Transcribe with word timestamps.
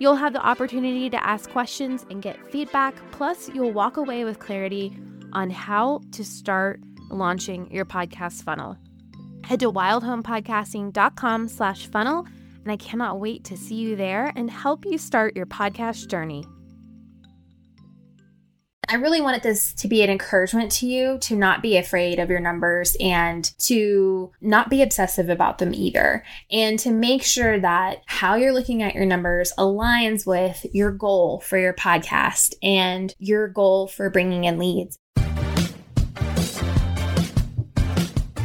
You'll 0.00 0.16
have 0.16 0.32
the 0.32 0.40
opportunity 0.40 1.10
to 1.10 1.24
ask 1.24 1.50
questions 1.50 2.06
and 2.08 2.22
get 2.22 2.50
feedback, 2.50 2.94
plus, 3.12 3.50
you'll 3.50 3.72
walk 3.72 3.98
away 3.98 4.24
with 4.24 4.38
clarity 4.38 4.96
on 5.34 5.50
how 5.50 6.00
to 6.12 6.24
start 6.24 6.80
launching 7.10 7.70
your 7.70 7.84
podcast 7.84 8.42
funnel. 8.42 8.78
Head 9.44 9.60
to 9.60 9.70
wildhomepodcasting.com 9.70 11.48
slash 11.48 11.86
funnel, 11.88 12.26
and 12.62 12.72
I 12.72 12.78
cannot 12.78 13.20
wait 13.20 13.44
to 13.44 13.58
see 13.58 13.74
you 13.74 13.94
there 13.94 14.32
and 14.36 14.50
help 14.50 14.86
you 14.86 14.96
start 14.96 15.36
your 15.36 15.44
podcast 15.44 16.06
journey. 16.08 16.46
I 18.92 18.96
really 18.96 19.20
wanted 19.20 19.44
this 19.44 19.72
to 19.74 19.86
be 19.86 20.02
an 20.02 20.10
encouragement 20.10 20.72
to 20.72 20.86
you 20.88 21.18
to 21.18 21.36
not 21.36 21.62
be 21.62 21.76
afraid 21.76 22.18
of 22.18 22.28
your 22.28 22.40
numbers 22.40 22.96
and 22.98 23.44
to 23.60 24.32
not 24.40 24.68
be 24.68 24.82
obsessive 24.82 25.28
about 25.28 25.58
them 25.58 25.72
either. 25.72 26.24
And 26.50 26.76
to 26.80 26.90
make 26.90 27.22
sure 27.22 27.60
that 27.60 28.02
how 28.06 28.34
you're 28.34 28.52
looking 28.52 28.82
at 28.82 28.96
your 28.96 29.06
numbers 29.06 29.52
aligns 29.56 30.26
with 30.26 30.66
your 30.72 30.90
goal 30.90 31.38
for 31.38 31.56
your 31.56 31.72
podcast 31.72 32.54
and 32.64 33.14
your 33.20 33.46
goal 33.46 33.86
for 33.86 34.10
bringing 34.10 34.42
in 34.42 34.58
leads. 34.58 34.98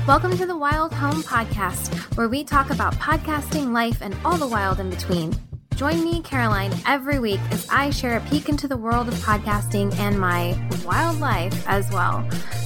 Welcome 0.06 0.38
to 0.38 0.46
the 0.46 0.56
Wild 0.56 0.94
Home 0.94 1.24
Podcast, 1.24 2.16
where 2.18 2.30
we 2.30 2.44
talk 2.44 2.70
about 2.70 2.94
podcasting, 2.98 3.72
life, 3.72 3.98
and 4.00 4.16
all 4.24 4.38
the 4.38 4.46
wild 4.46 4.80
in 4.80 4.92
between. 4.92 5.34
Join 5.76 6.06
me, 6.06 6.22
Caroline, 6.22 6.72
every 6.88 7.20
week 7.20 7.42
as 7.52 7.68
I 7.70 7.90
share 7.90 8.16
a 8.16 8.22
peek 8.30 8.48
into 8.48 8.66
the 8.66 8.78
world 8.78 9.10
of 9.10 9.14
podcasting 9.16 9.94
and 10.00 10.18
my 10.18 10.58
wildlife 10.86 11.68
as 11.68 11.92
well. 11.92 12.26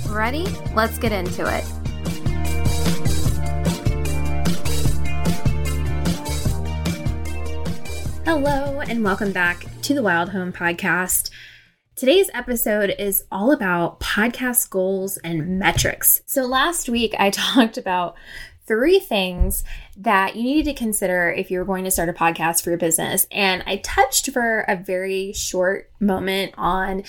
Ready? 0.10 0.46
Let's 0.76 1.00
get 1.00 1.12
into 1.12 1.42
it. 1.42 1.64
Hello, 8.26 8.80
and 8.82 9.04
welcome 9.04 9.32
back 9.32 9.66
to 9.82 9.96
the 9.96 10.04
Wild 10.04 10.30
Home 10.30 10.54
Podcast. 10.54 11.32
Today's 11.96 12.30
episode 12.34 12.94
is 13.00 13.26
all 13.32 13.52
about 13.52 14.00
podcast 14.00 14.70
goals 14.70 15.18
and 15.18 15.60
metrics. 15.60 16.22
So, 16.28 16.46
last 16.46 16.88
week 16.88 17.16
I 17.18 17.30
talked 17.32 17.78
about 17.80 18.16
three 18.70 19.00
things 19.00 19.64
that 19.98 20.36
you 20.36 20.44
needed 20.44 20.66
to 20.66 20.78
consider 20.78 21.32
if 21.32 21.50
you're 21.50 21.66
going 21.66 21.84
to 21.84 21.92
start 21.92 22.08
a 22.08 22.14
podcast 22.14 22.64
for 22.64 22.70
your 22.70 22.78
business. 22.78 23.26
And 23.32 23.64
I 23.66 23.78
touched 23.78 24.30
for 24.30 24.60
a 24.68 24.76
very 24.76 25.34
short 25.34 25.90
moment 26.00 26.54
on 26.56 27.04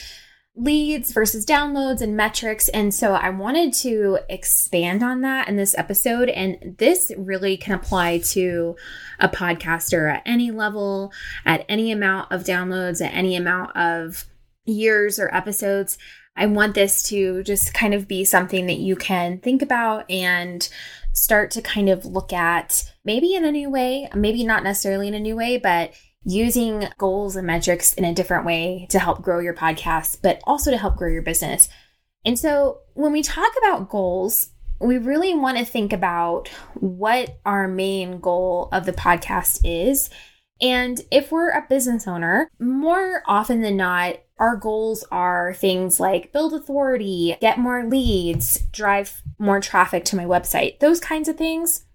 leads 0.57 1.13
versus 1.13 1.45
downloads 1.45 2.01
and 2.01 2.17
metrics. 2.17 2.71
And 2.71 2.95
so 2.95 3.13
I 3.13 3.29
wanted 3.29 3.75
to 3.75 4.21
expand 4.31 5.03
on 5.03 5.21
that 5.21 5.49
in 5.49 5.57
this 5.57 5.77
episode. 5.77 6.31
And 6.31 6.77
this 6.79 7.13
really 7.19 7.59
can 7.59 7.75
apply 7.75 8.19
to 8.31 8.75
a 9.19 9.29
podcaster 9.29 10.11
at 10.11 10.23
any 10.25 10.51
level, 10.51 11.13
at 11.45 11.67
any 11.69 11.93
amount 11.93 12.33
of 12.33 12.43
downloads, 12.43 13.05
at 13.05 13.13
any 13.13 13.37
amount 13.37 13.77
of 13.77 14.25
years 14.65 15.19
or 15.19 15.35
episodes. 15.35 15.99
I 16.37 16.47
want 16.47 16.75
this 16.75 17.03
to 17.05 17.43
just 17.43 17.75
kind 17.75 17.93
of 17.93 18.09
be 18.09 18.25
something 18.25 18.67
that 18.67 18.79
you 18.79 18.97
can 18.97 19.39
think 19.39 19.61
about 19.61 20.11
and 20.11 20.67
start 21.13 21.51
to 21.53 21.63
kind 21.63 21.89
of 21.89 22.05
look 22.05 22.33
at 22.33 22.91
maybe 23.05 23.35
in 23.35 23.45
a 23.45 23.53
new 23.53 23.71
way, 23.71 24.09
maybe 24.15 24.45
not 24.45 24.63
necessarily 24.63 25.09
in 25.09 25.15
a 25.15 25.21
new 25.21 25.37
way, 25.37 25.59
but 25.59 25.93
using 26.25 26.87
goals 26.99 27.37
and 27.37 27.47
metrics 27.47 27.95
in 27.95 28.05
a 28.05 28.15
different 28.15 28.45
way 28.45 28.87
to 28.91 28.99
help 28.99 29.23
grow 29.23 29.41
your 29.41 29.55
podcast, 29.55 30.19
but 30.23 30.41
also 30.45 30.71
to 30.71 30.79
help 30.79 30.97
grow 30.97 31.09
your 31.09 31.23
business. 31.23 31.69
And 32.25 32.39
so 32.39 32.81
when 32.95 33.13
we 33.13 33.23
talk 33.23 33.53
about 33.59 33.89
goals, 33.89 34.51
we 34.81 34.99
really 34.99 35.35
want 35.35 35.59
to 35.59 35.65
think 35.65 35.93
about 35.93 36.49
what 36.75 37.39
our 37.45 37.69
main 37.69 38.21
goal 38.21 38.69
of 38.73 38.87
the 38.87 38.93
podcast 38.93 39.61
is. 39.65 40.11
And 40.61 41.01
if 41.11 41.33
we're 41.33 41.51
a 41.51 41.67
business 41.69 42.07
owner, 42.07 42.51
more 42.59 43.23
often 43.27 43.63
than 43.63 43.77
not, 43.77 44.17
our 44.39 44.57
goals 44.57 45.05
are 45.11 45.55
things 45.55 46.01
like 46.01 46.33
build 46.33 46.55
authority, 46.55 47.37
get 47.41 47.59
more 47.59 47.85
leads, 47.85 48.63
drive 48.73 49.23
more 49.41 49.61
traffic 49.61 50.05
to 50.07 50.17
my 50.17 50.25
website, 50.25 50.79
those 50.79 51.01
kinds 51.01 51.29
of 51.29 51.37
things, 51.37 51.87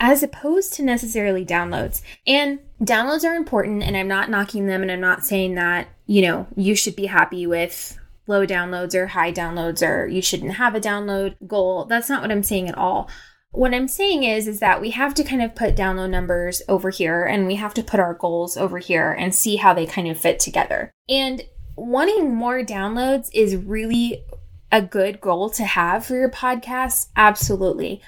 as 0.00 0.22
opposed 0.22 0.72
to 0.74 0.82
necessarily 0.82 1.44
downloads. 1.44 2.02
And 2.26 2.58
downloads 2.82 3.24
are 3.24 3.34
important, 3.34 3.82
and 3.82 3.96
I'm 3.96 4.08
not 4.08 4.30
knocking 4.30 4.66
them, 4.66 4.82
and 4.82 4.90
I'm 4.90 5.00
not 5.00 5.24
saying 5.24 5.54
that, 5.54 5.88
you 6.06 6.22
know, 6.22 6.46
you 6.56 6.74
should 6.74 6.96
be 6.96 7.06
happy 7.06 7.46
with 7.46 7.98
low 8.26 8.46
downloads 8.46 8.94
or 8.94 9.08
high 9.08 9.32
downloads 9.32 9.86
or 9.86 10.06
you 10.06 10.20
shouldn't 10.20 10.54
have 10.54 10.74
a 10.74 10.80
download 10.80 11.36
goal. 11.46 11.84
That's 11.84 12.08
not 12.08 12.22
what 12.22 12.32
I'm 12.32 12.42
saying 12.42 12.68
at 12.68 12.76
all. 12.76 13.08
What 13.52 13.72
I'm 13.72 13.88
saying 13.88 14.24
is 14.24 14.48
is 14.48 14.60
that 14.60 14.80
we 14.80 14.90
have 14.90 15.14
to 15.14 15.24
kind 15.24 15.42
of 15.42 15.54
put 15.54 15.76
download 15.76 16.10
numbers 16.10 16.60
over 16.68 16.90
here 16.90 17.24
and 17.24 17.46
we 17.46 17.54
have 17.54 17.72
to 17.74 17.82
put 17.82 18.00
our 18.00 18.14
goals 18.14 18.56
over 18.56 18.78
here 18.78 19.12
and 19.12 19.34
see 19.34 19.56
how 19.56 19.72
they 19.72 19.86
kind 19.86 20.08
of 20.08 20.18
fit 20.18 20.40
together. 20.40 20.90
And 21.08 21.42
wanting 21.76 22.34
more 22.34 22.62
downloads 22.62 23.30
is 23.32 23.56
really 23.56 24.24
a 24.70 24.82
good 24.82 25.20
goal 25.20 25.50
to 25.50 25.64
have 25.64 26.06
for 26.06 26.16
your 26.16 26.30
podcast. 26.30 27.08
Absolutely. 27.16 28.00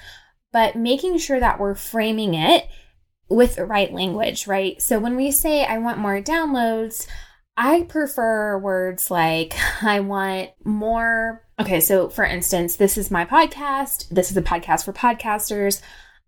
But 0.51 0.75
making 0.75 1.17
sure 1.19 1.39
that 1.39 1.59
we're 1.59 1.75
framing 1.75 2.33
it 2.33 2.67
with 3.29 3.55
the 3.55 3.65
right 3.65 3.93
language, 3.93 4.47
right? 4.47 4.81
So 4.81 4.99
when 4.99 5.15
we 5.15 5.31
say, 5.31 5.63
I 5.63 5.77
want 5.77 5.99
more 5.99 6.21
downloads, 6.21 7.07
I 7.55 7.83
prefer 7.83 8.57
words 8.57 9.11
like, 9.11 9.53
I 9.83 9.99
want 9.99 10.49
more. 10.63 11.45
Okay, 11.59 11.79
so 11.79 12.09
for 12.09 12.23
instance, 12.23 12.77
this 12.77 12.97
is 12.97 13.11
my 13.11 13.25
podcast. 13.25 14.09
This 14.09 14.31
is 14.31 14.37
a 14.37 14.41
podcast 14.41 14.85
for 14.85 14.93
podcasters. 14.93 15.81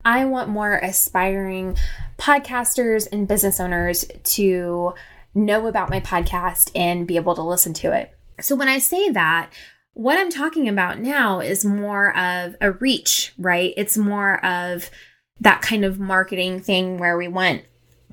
I 0.03 0.25
want 0.25 0.49
more 0.49 0.77
aspiring 0.77 1.77
podcasters 2.17 3.07
and 3.11 3.27
business 3.27 3.59
owners 3.59 4.05
to 4.23 4.93
know 5.33 5.67
about 5.67 5.89
my 5.89 5.99
podcast 5.99 6.71
and 6.75 7.07
be 7.07 7.15
able 7.15 7.35
to 7.35 7.43
listen 7.43 7.73
to 7.75 7.91
it. 7.93 8.13
So 8.39 8.55
when 8.55 8.67
I 8.67 8.79
say 8.79 9.09
that, 9.09 9.51
what 9.93 10.17
I'm 10.17 10.29
talking 10.29 10.69
about 10.69 10.99
now 10.99 11.39
is 11.39 11.65
more 11.65 12.15
of 12.17 12.55
a 12.61 12.71
reach, 12.71 13.33
right? 13.37 13.73
It's 13.77 13.97
more 13.97 14.43
of 14.45 14.89
that 15.39 15.61
kind 15.61 15.83
of 15.83 15.99
marketing 15.99 16.59
thing 16.61 16.97
where 16.97 17.17
we 17.17 17.27
want 17.27 17.63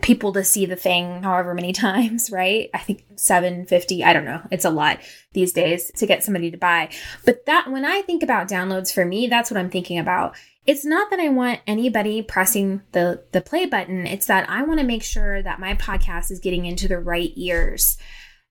people 0.01 0.33
to 0.33 0.45
see 0.45 0.65
the 0.67 0.77
thing 0.77 1.23
however 1.23 1.55
many 1.55 1.73
times, 1.75 2.31
right? 2.31 2.71
I 2.75 2.79
think 2.79 3.05
750, 3.17 4.05
I 4.05 4.13
don't 4.13 4.25
know. 4.25 4.43
It's 4.51 4.65
a 4.65 4.71
lot 4.71 5.01
these 5.33 5.53
days 5.53 5.91
to 5.97 6.07
get 6.07 6.25
somebody 6.25 6.51
to 6.51 6.57
buy. 6.57 6.91
But 7.25 7.47
that 7.47 7.71
when 7.71 7.85
I 7.85 8.03
think 8.03 8.23
about 8.23 8.49
downloads 8.49 8.93
for 8.93 9.05
me, 9.05 9.27
that's 9.27 9.51
what 9.51 9.59
I'm 9.59 9.71
thinking 9.71 9.99
about 9.99 10.37
it's 10.67 10.85
not 10.85 11.09
that 11.11 11.19
I 11.19 11.31
want 11.31 11.61
anybody 11.67 12.21
pressing 12.21 12.83
the 12.93 13.25
the 13.33 13.41
play 13.41 13.65
button. 13.65 14.07
It's 14.07 14.27
that 14.27 14.51
I 14.51 14.63
want 14.65 14.81
to 14.81 14.87
make 14.87 15.03
sure 15.03 15.43
that 15.43 15.59
my 15.59 15.73
podcast 15.75 16.31
is 16.31 16.41
getting 16.41 16.67
into 16.67 16.87
the 16.87 16.99
right 16.99 17.33
ears 17.37 17.97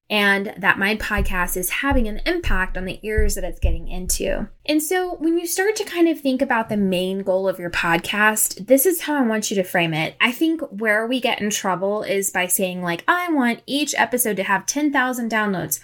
and 0.10 0.54
that 0.58 0.80
my 0.80 0.96
podcast 0.96 1.58
is 1.58 1.70
having 1.70 2.08
an 2.08 2.22
impact 2.26 2.78
on 2.78 2.86
the 2.86 3.00
ears 3.04 3.36
that 3.36 3.44
it's 3.44 3.60
getting 3.60 3.90
into. 3.90 4.48
And 4.66 4.82
so 4.82 5.16
when 5.16 5.38
you 5.38 5.46
start 5.46 5.76
to 5.78 5.84
kind 5.84 6.08
of 6.08 6.20
think 6.20 6.42
about 6.42 6.70
the 6.70 6.78
main 6.78 7.24
goal 7.24 7.48
of 7.48 7.60
your 7.60 7.70
podcast, 7.70 8.68
this 8.68 8.86
is 8.86 9.02
how 9.02 9.16
I 9.16 9.28
want 9.28 9.52
you 9.52 9.56
to 9.56 9.64
frame 9.64 9.94
it. 9.94 10.16
I 10.22 10.32
think 10.32 10.62
where 10.70 11.06
we 11.06 11.20
get 11.20 11.42
in 11.42 11.50
trouble 11.50 12.04
is 12.04 12.32
by 12.32 12.48
saying 12.48 12.82
like 12.82 13.04
I 13.08 13.32
want 13.32 13.64
each 13.66 13.94
episode 13.98 14.38
to 14.38 14.44
have 14.44 14.66
10,000 14.66 15.30
downloads 15.30 15.80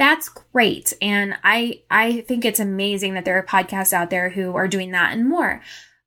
that's 0.00 0.30
great 0.30 0.94
and 1.02 1.34
i 1.44 1.78
i 1.90 2.22
think 2.22 2.42
it's 2.42 2.58
amazing 2.58 3.12
that 3.12 3.26
there 3.26 3.36
are 3.36 3.44
podcasts 3.44 3.92
out 3.92 4.08
there 4.08 4.30
who 4.30 4.56
are 4.56 4.66
doing 4.66 4.92
that 4.92 5.12
and 5.12 5.28
more 5.28 5.60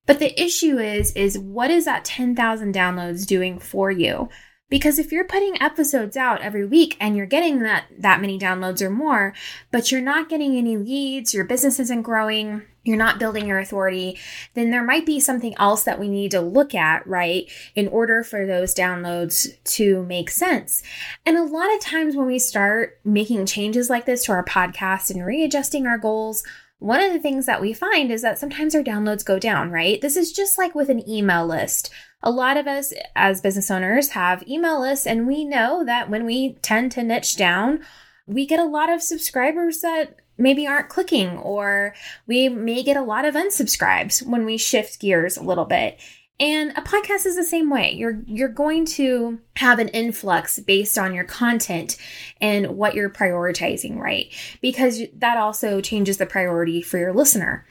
but 0.07 0.17
the 0.17 0.41
issue 0.41 0.79
is 0.79 1.11
is 1.13 1.37
what 1.37 1.69
is 1.69 1.85
that 1.85 2.03
10,000 2.03 2.73
downloads 2.73 3.27
doing 3.27 3.59
for 3.59 3.91
you 3.91 4.29
because 4.73 4.97
if 4.97 5.11
you're 5.11 5.23
putting 5.23 5.61
episodes 5.61 6.17
out 6.17 6.41
every 6.41 6.65
week 6.65 6.97
and 6.99 7.15
you're 7.15 7.27
getting 7.27 7.59
that 7.59 7.85
that 7.95 8.19
many 8.19 8.39
downloads 8.39 8.81
or 8.81 8.89
more 8.89 9.31
but 9.69 9.91
you're 9.91 10.01
not 10.01 10.29
getting 10.29 10.55
any 10.55 10.75
leads 10.77 11.31
your 11.31 11.45
business 11.45 11.79
isn't 11.79 12.01
growing 12.01 12.63
you're 12.83 12.97
not 12.97 13.17
building 13.17 13.47
your 13.47 13.59
authority, 13.59 14.19
then 14.55 14.69
there 14.69 14.83
might 14.83 15.05
be 15.05 15.17
something 15.17 15.55
else 15.57 15.83
that 15.83 16.01
we 16.01 16.09
need 16.09 16.31
to 16.31 16.41
look 16.41 16.75
at, 16.75 17.07
right? 17.07 17.49
In 17.75 17.87
order 17.87 18.25
for 18.25 18.45
those 18.45 18.75
downloads 18.75 19.47
to 19.75 20.03
make 20.03 20.29
sense. 20.29 20.83
And 21.25 21.37
a 21.37 21.43
lot 21.43 21.73
of 21.73 21.79
times 21.79 22.13
when 22.13 22.27
we 22.27 22.39
start 22.39 22.99
making 23.05 23.45
changes 23.45 23.89
like 23.89 24.05
this 24.05 24.25
to 24.25 24.33
our 24.33 24.43
podcast 24.43 25.09
and 25.09 25.25
readjusting 25.25 25.87
our 25.87 25.97
goals, 25.97 26.43
one 26.83 26.99
of 26.99 27.13
the 27.13 27.19
things 27.19 27.45
that 27.45 27.61
we 27.61 27.71
find 27.71 28.11
is 28.11 28.21
that 28.23 28.37
sometimes 28.37 28.75
our 28.75 28.83
downloads 28.83 29.23
go 29.23 29.39
down, 29.39 29.71
right? 29.71 30.01
This 30.01 30.17
is 30.17 30.33
just 30.33 30.57
like 30.57 30.75
with 30.75 30.89
an 30.89 31.07
email 31.09 31.47
list. 31.47 31.89
A 32.21 32.29
lot 32.29 32.57
of 32.57 32.67
us 32.67 32.91
as 33.15 33.39
business 33.39 33.71
owners 33.71 34.09
have 34.09 34.45
email 34.49 34.81
lists, 34.81 35.07
and 35.07 35.25
we 35.25 35.45
know 35.45 35.85
that 35.85 36.09
when 36.09 36.25
we 36.25 36.55
tend 36.61 36.91
to 36.91 37.03
niche 37.03 37.37
down, 37.37 37.79
we 38.27 38.45
get 38.45 38.59
a 38.59 38.65
lot 38.65 38.89
of 38.89 39.01
subscribers 39.01 39.79
that 39.79 40.17
maybe 40.37 40.67
aren't 40.67 40.89
clicking, 40.89 41.37
or 41.37 41.95
we 42.27 42.49
may 42.49 42.83
get 42.83 42.97
a 42.97 43.01
lot 43.01 43.23
of 43.23 43.33
unsubscribes 43.33 44.21
when 44.21 44.43
we 44.43 44.57
shift 44.57 44.99
gears 44.99 45.37
a 45.37 45.43
little 45.43 45.65
bit. 45.65 45.97
And 46.39 46.71
a 46.71 46.81
podcast 46.81 47.25
is 47.25 47.35
the 47.35 47.43
same 47.43 47.69
way. 47.69 47.93
You're 47.93 48.21
you're 48.25 48.49
going 48.49 48.85
to 48.85 49.39
have 49.57 49.79
an 49.79 49.89
influx 49.89 50.59
based 50.59 50.97
on 50.97 51.13
your 51.13 51.23
content 51.23 51.97
and 52.41 52.75
what 52.75 52.95
you're 52.95 53.09
prioritizing, 53.09 53.97
right? 53.97 54.33
Because 54.61 55.01
that 55.15 55.37
also 55.37 55.79
changes 55.79 56.17
the 56.17 56.25
priority 56.25 56.81
for 56.81 56.97
your 56.97 57.13
listener. 57.13 57.65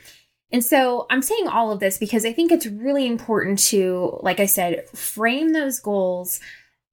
And 0.53 0.65
so 0.65 1.07
I'm 1.11 1.23
saying 1.23 1.49
all 1.49 1.73
of 1.73 1.81
this 1.81 1.99
because 1.99 2.25
I 2.25 2.33
think 2.33 2.53
it's 2.53 2.67
really 2.67 3.07
important 3.07 3.59
to, 3.71 4.19
like 4.23 4.39
I 4.39 4.47
said, 4.47 4.89
frame 4.91 5.53
those 5.53 5.81
goals 5.81 6.41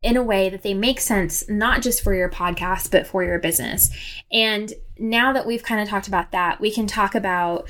in 0.02 0.16
a 0.16 0.24
way 0.24 0.50
that 0.50 0.64
they 0.64 0.74
make 0.74 1.02
sense, 1.02 1.48
not 1.50 1.82
just 1.82 2.02
for 2.02 2.16
your 2.16 2.30
podcast, 2.30 2.90
but 2.90 3.06
for 3.06 3.22
your 3.24 3.38
business. 3.38 3.90
And 4.32 4.74
now 4.98 5.34
that 5.34 5.46
we've 5.46 5.64
kind 5.64 5.82
of 5.82 5.90
talked 5.90 6.08
about 6.08 6.32
that, 6.32 6.62
we 6.62 6.72
can 6.72 6.88
talk 6.88 7.16
about 7.16 7.70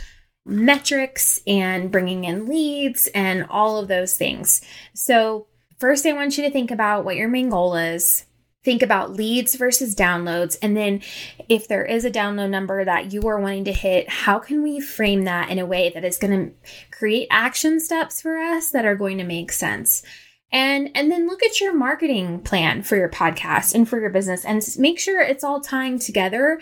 metrics 0.49 1.41
and 1.47 1.91
bringing 1.91 2.23
in 2.23 2.45
leads 2.47 3.07
and 3.07 3.45
all 3.49 3.77
of 3.77 3.87
those 3.87 4.15
things. 4.15 4.61
So, 4.93 5.47
first, 5.79 6.05
I 6.05 6.13
want 6.13 6.37
you 6.37 6.43
to 6.43 6.51
think 6.51 6.71
about 6.71 7.05
what 7.05 7.15
your 7.15 7.29
main 7.29 7.49
goal 7.49 7.75
is. 7.75 8.25
Think 8.63 8.81
about 8.81 9.13
leads 9.13 9.55
versus 9.55 9.95
downloads. 9.95 10.57
And 10.61 10.75
then, 10.75 11.01
if 11.47 11.67
there 11.67 11.85
is 11.85 12.05
a 12.05 12.11
download 12.11 12.49
number 12.49 12.83
that 12.83 13.13
you 13.13 13.27
are 13.27 13.39
wanting 13.39 13.65
to 13.65 13.73
hit, 13.73 14.09
how 14.09 14.39
can 14.39 14.63
we 14.63 14.79
frame 14.79 15.23
that 15.23 15.49
in 15.49 15.59
a 15.59 15.65
way 15.65 15.91
that 15.93 16.03
is 16.03 16.17
going 16.17 16.47
to 16.47 16.53
create 16.91 17.27
action 17.31 17.79
steps 17.79 18.21
for 18.21 18.37
us 18.37 18.71
that 18.71 18.85
are 18.85 18.95
going 18.95 19.17
to 19.19 19.23
make 19.23 19.51
sense? 19.51 20.03
and 20.51 20.89
and 20.95 21.11
then 21.11 21.27
look 21.27 21.43
at 21.43 21.61
your 21.61 21.73
marketing 21.73 22.39
plan 22.41 22.81
for 22.81 22.95
your 22.95 23.09
podcast 23.09 23.75
and 23.75 23.87
for 23.87 23.99
your 23.99 24.09
business 24.09 24.45
and 24.45 24.63
make 24.77 24.99
sure 24.99 25.21
it's 25.21 25.43
all 25.43 25.61
tying 25.61 25.99
together 25.99 26.59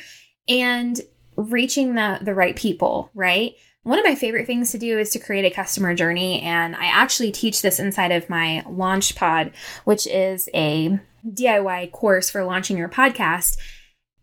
and 0.47 1.01
reaching 1.35 1.95
the 1.95 2.19
the 2.21 2.33
right 2.33 2.55
people 2.55 3.09
right 3.13 3.55
one 3.87 3.99
of 3.99 4.05
my 4.05 4.15
favorite 4.15 4.45
things 4.45 4.71
to 4.71 4.77
do 4.77 4.99
is 4.99 5.11
to 5.11 5.19
create 5.19 5.45
a 5.45 5.55
customer 5.55 5.95
journey. 5.95 6.41
And 6.41 6.75
I 6.75 6.87
actually 6.87 7.31
teach 7.31 7.61
this 7.61 7.79
inside 7.79 8.11
of 8.11 8.29
my 8.29 8.61
Launch 8.67 9.15
Pod, 9.15 9.53
which 9.85 10.05
is 10.05 10.49
a 10.53 10.99
DIY 11.25 11.93
course 11.93 12.29
for 12.29 12.43
launching 12.43 12.77
your 12.77 12.89
podcast. 12.89 13.57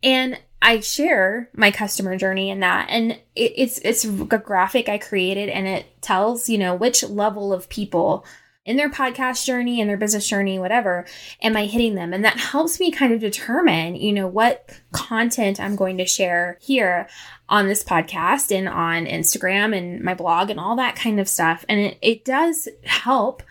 And 0.02 0.38
I 0.61 0.81
share 0.81 1.49
my 1.55 1.70
customer 1.70 2.19
journey 2.19 2.50
in 2.50 2.61
that. 2.61 2.88
And 2.90 3.12
it, 3.34 3.52
it's, 3.56 3.78
it's 3.78 4.05
a 4.05 4.38
graphic 4.38 4.90
I 4.90 4.99
created 4.99 5.49
and 5.49 5.66
it 5.66 5.87
tells, 6.02 6.46
you 6.50 6.58
know, 6.58 6.75
which 6.75 7.02
level 7.02 7.50
of 7.50 7.70
people 7.70 8.26
in 8.64 8.76
their 8.76 8.90
podcast 8.90 9.44
journey, 9.44 9.81
in 9.81 9.88
their 9.88 9.96
business 9.96 10.26
journey, 10.26 10.58
whatever, 10.58 11.05
am 11.43 11.56
I 11.56 11.66
hitting 11.66 11.94
them? 11.94 12.14
And 12.14 12.25
that 12.25 12.38
helps 12.38 12.81
me 12.81 12.90
kind 12.90 13.12
of 13.12 13.20
determine, 13.20 13.96
you 13.96 14.12
know, 14.12 14.26
what 14.26 14.70
content 14.93 15.61
I'm 15.61 15.76
going 15.76 15.99
to 15.99 16.06
share 16.06 16.58
here 16.62 17.08
on 17.49 17.66
this 17.69 17.84
podcast 17.84 18.56
and 18.56 18.69
on 18.69 19.05
Instagram 19.05 19.76
and 19.76 20.02
my 20.02 20.14
blog 20.14 20.49
and 20.49 20.58
all 20.58 20.76
that 20.76 20.96
kind 20.96 21.20
of 21.20 21.28
stuff. 21.28 21.64
And 21.69 21.78
it, 21.78 21.99
it 22.00 22.25
does 22.25 22.69
help 22.84 23.43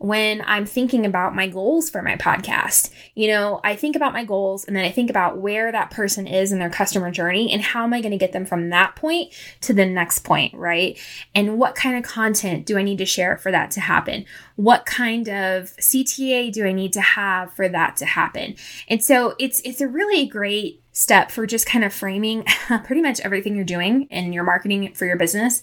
when 0.00 0.42
I'm 0.46 0.64
thinking 0.64 1.04
about 1.04 1.34
my 1.34 1.46
goals 1.46 1.90
for 1.90 2.00
my 2.00 2.16
podcast. 2.16 2.90
You 3.14 3.28
know, 3.28 3.60
I 3.62 3.76
think 3.76 3.94
about 3.94 4.14
my 4.14 4.24
goals 4.24 4.64
and 4.64 4.74
then 4.74 4.84
I 4.84 4.90
think 4.90 5.10
about 5.10 5.36
where 5.36 5.70
that 5.70 5.90
person 5.90 6.26
is 6.26 6.52
in 6.52 6.58
their 6.58 6.70
customer 6.70 7.10
journey 7.10 7.52
and 7.52 7.60
how 7.60 7.84
am 7.84 7.92
I 7.92 8.00
going 8.00 8.12
to 8.12 8.16
get 8.16 8.32
them 8.32 8.46
from 8.46 8.70
that 8.70 8.96
point 8.96 9.34
to 9.60 9.74
the 9.74 9.84
next 9.84 10.20
point, 10.20 10.54
right? 10.54 10.98
And 11.34 11.58
what 11.58 11.74
kind 11.74 11.98
of 11.98 12.10
content 12.10 12.64
do 12.64 12.78
I 12.78 12.82
need 12.82 12.96
to 12.96 13.04
share 13.04 13.36
for 13.36 13.52
that 13.52 13.70
to 13.72 13.80
happen? 13.80 14.24
What 14.56 14.86
kind 14.86 15.28
of 15.28 15.76
CTA 15.76 16.50
do 16.50 16.66
I 16.66 16.72
need 16.72 16.94
to 16.94 17.02
have 17.02 17.52
for 17.52 17.68
that 17.68 17.96
to 17.96 18.06
happen? 18.06 18.56
And 18.88 19.04
so 19.04 19.34
it's 19.38 19.60
it's 19.66 19.82
a 19.82 19.88
really 19.88 20.24
great 20.24 20.82
step 20.92 21.30
for 21.30 21.46
just 21.46 21.66
kind 21.66 21.84
of 21.84 21.92
framing 21.92 22.44
pretty 22.84 23.02
much 23.02 23.20
everything 23.20 23.54
you're 23.54 23.64
doing 23.64 24.04
in 24.04 24.32
your 24.32 24.44
marketing 24.44 24.94
for 24.94 25.04
your 25.04 25.16
business 25.16 25.60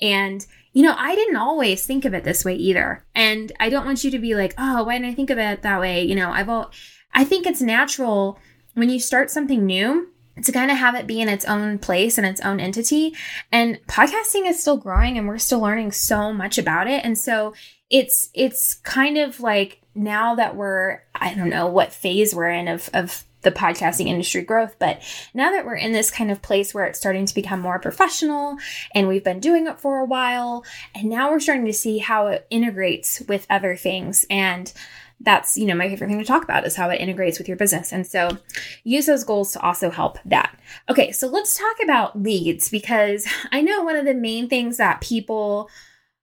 and 0.00 0.46
you 0.72 0.82
know, 0.82 0.94
I 0.96 1.14
didn't 1.14 1.36
always 1.36 1.84
think 1.84 2.04
of 2.04 2.14
it 2.14 2.24
this 2.24 2.44
way 2.44 2.54
either. 2.54 3.04
And 3.14 3.50
I 3.58 3.70
don't 3.70 3.86
want 3.86 4.04
you 4.04 4.10
to 4.12 4.18
be 4.18 4.34
like, 4.34 4.54
oh, 4.56 4.84
why 4.84 4.98
didn't 4.98 5.10
I 5.10 5.14
think 5.14 5.30
of 5.30 5.38
it 5.38 5.62
that 5.62 5.80
way? 5.80 6.04
You 6.04 6.14
know, 6.14 6.30
I've 6.30 6.48
all, 6.48 6.70
I 7.12 7.24
think 7.24 7.46
it's 7.46 7.60
natural 7.60 8.38
when 8.74 8.88
you 8.88 9.00
start 9.00 9.30
something 9.30 9.66
new 9.66 10.08
to 10.42 10.52
kind 10.52 10.70
of 10.70 10.76
have 10.76 10.94
it 10.94 11.06
be 11.06 11.20
in 11.20 11.28
its 11.28 11.44
own 11.44 11.78
place 11.78 12.16
and 12.16 12.26
its 12.26 12.40
own 12.40 12.60
entity. 12.60 13.14
And 13.50 13.80
podcasting 13.88 14.48
is 14.48 14.60
still 14.60 14.76
growing 14.76 15.18
and 15.18 15.26
we're 15.26 15.38
still 15.38 15.60
learning 15.60 15.92
so 15.92 16.32
much 16.32 16.56
about 16.56 16.86
it. 16.86 17.04
And 17.04 17.18
so 17.18 17.52
it's, 17.90 18.30
it's 18.32 18.74
kind 18.74 19.18
of 19.18 19.40
like 19.40 19.82
now 19.94 20.36
that 20.36 20.54
we're, 20.54 21.00
I 21.14 21.34
don't 21.34 21.50
know 21.50 21.66
what 21.66 21.92
phase 21.92 22.32
we're 22.34 22.50
in 22.50 22.68
of, 22.68 22.88
of 22.94 23.24
the 23.42 23.50
podcasting 23.50 24.06
industry 24.06 24.42
growth. 24.42 24.76
But 24.78 25.02
now 25.34 25.50
that 25.50 25.64
we're 25.64 25.76
in 25.76 25.92
this 25.92 26.10
kind 26.10 26.30
of 26.30 26.42
place 26.42 26.74
where 26.74 26.84
it's 26.84 26.98
starting 26.98 27.26
to 27.26 27.34
become 27.34 27.60
more 27.60 27.78
professional 27.78 28.56
and 28.94 29.08
we've 29.08 29.24
been 29.24 29.40
doing 29.40 29.66
it 29.66 29.80
for 29.80 29.98
a 29.98 30.04
while, 30.04 30.64
and 30.94 31.08
now 31.08 31.30
we're 31.30 31.40
starting 31.40 31.66
to 31.66 31.72
see 31.72 31.98
how 31.98 32.28
it 32.28 32.46
integrates 32.50 33.20
with 33.22 33.46
other 33.50 33.76
things. 33.76 34.24
And 34.30 34.72
that's, 35.20 35.56
you 35.56 35.66
know, 35.66 35.74
my 35.74 35.88
favorite 35.88 36.08
thing 36.08 36.18
to 36.18 36.24
talk 36.24 36.42
about 36.42 36.66
is 36.66 36.76
how 36.76 36.88
it 36.88 37.00
integrates 37.00 37.38
with 37.38 37.46
your 37.46 37.56
business. 37.56 37.92
And 37.92 38.06
so 38.06 38.38
use 38.84 39.06
those 39.06 39.24
goals 39.24 39.52
to 39.52 39.60
also 39.60 39.90
help 39.90 40.18
that. 40.24 40.58
Okay, 40.88 41.12
so 41.12 41.26
let's 41.26 41.58
talk 41.58 41.76
about 41.82 42.20
leads 42.20 42.70
because 42.70 43.26
I 43.52 43.60
know 43.60 43.82
one 43.82 43.96
of 43.96 44.06
the 44.06 44.14
main 44.14 44.48
things 44.48 44.78
that 44.78 45.00
people 45.00 45.68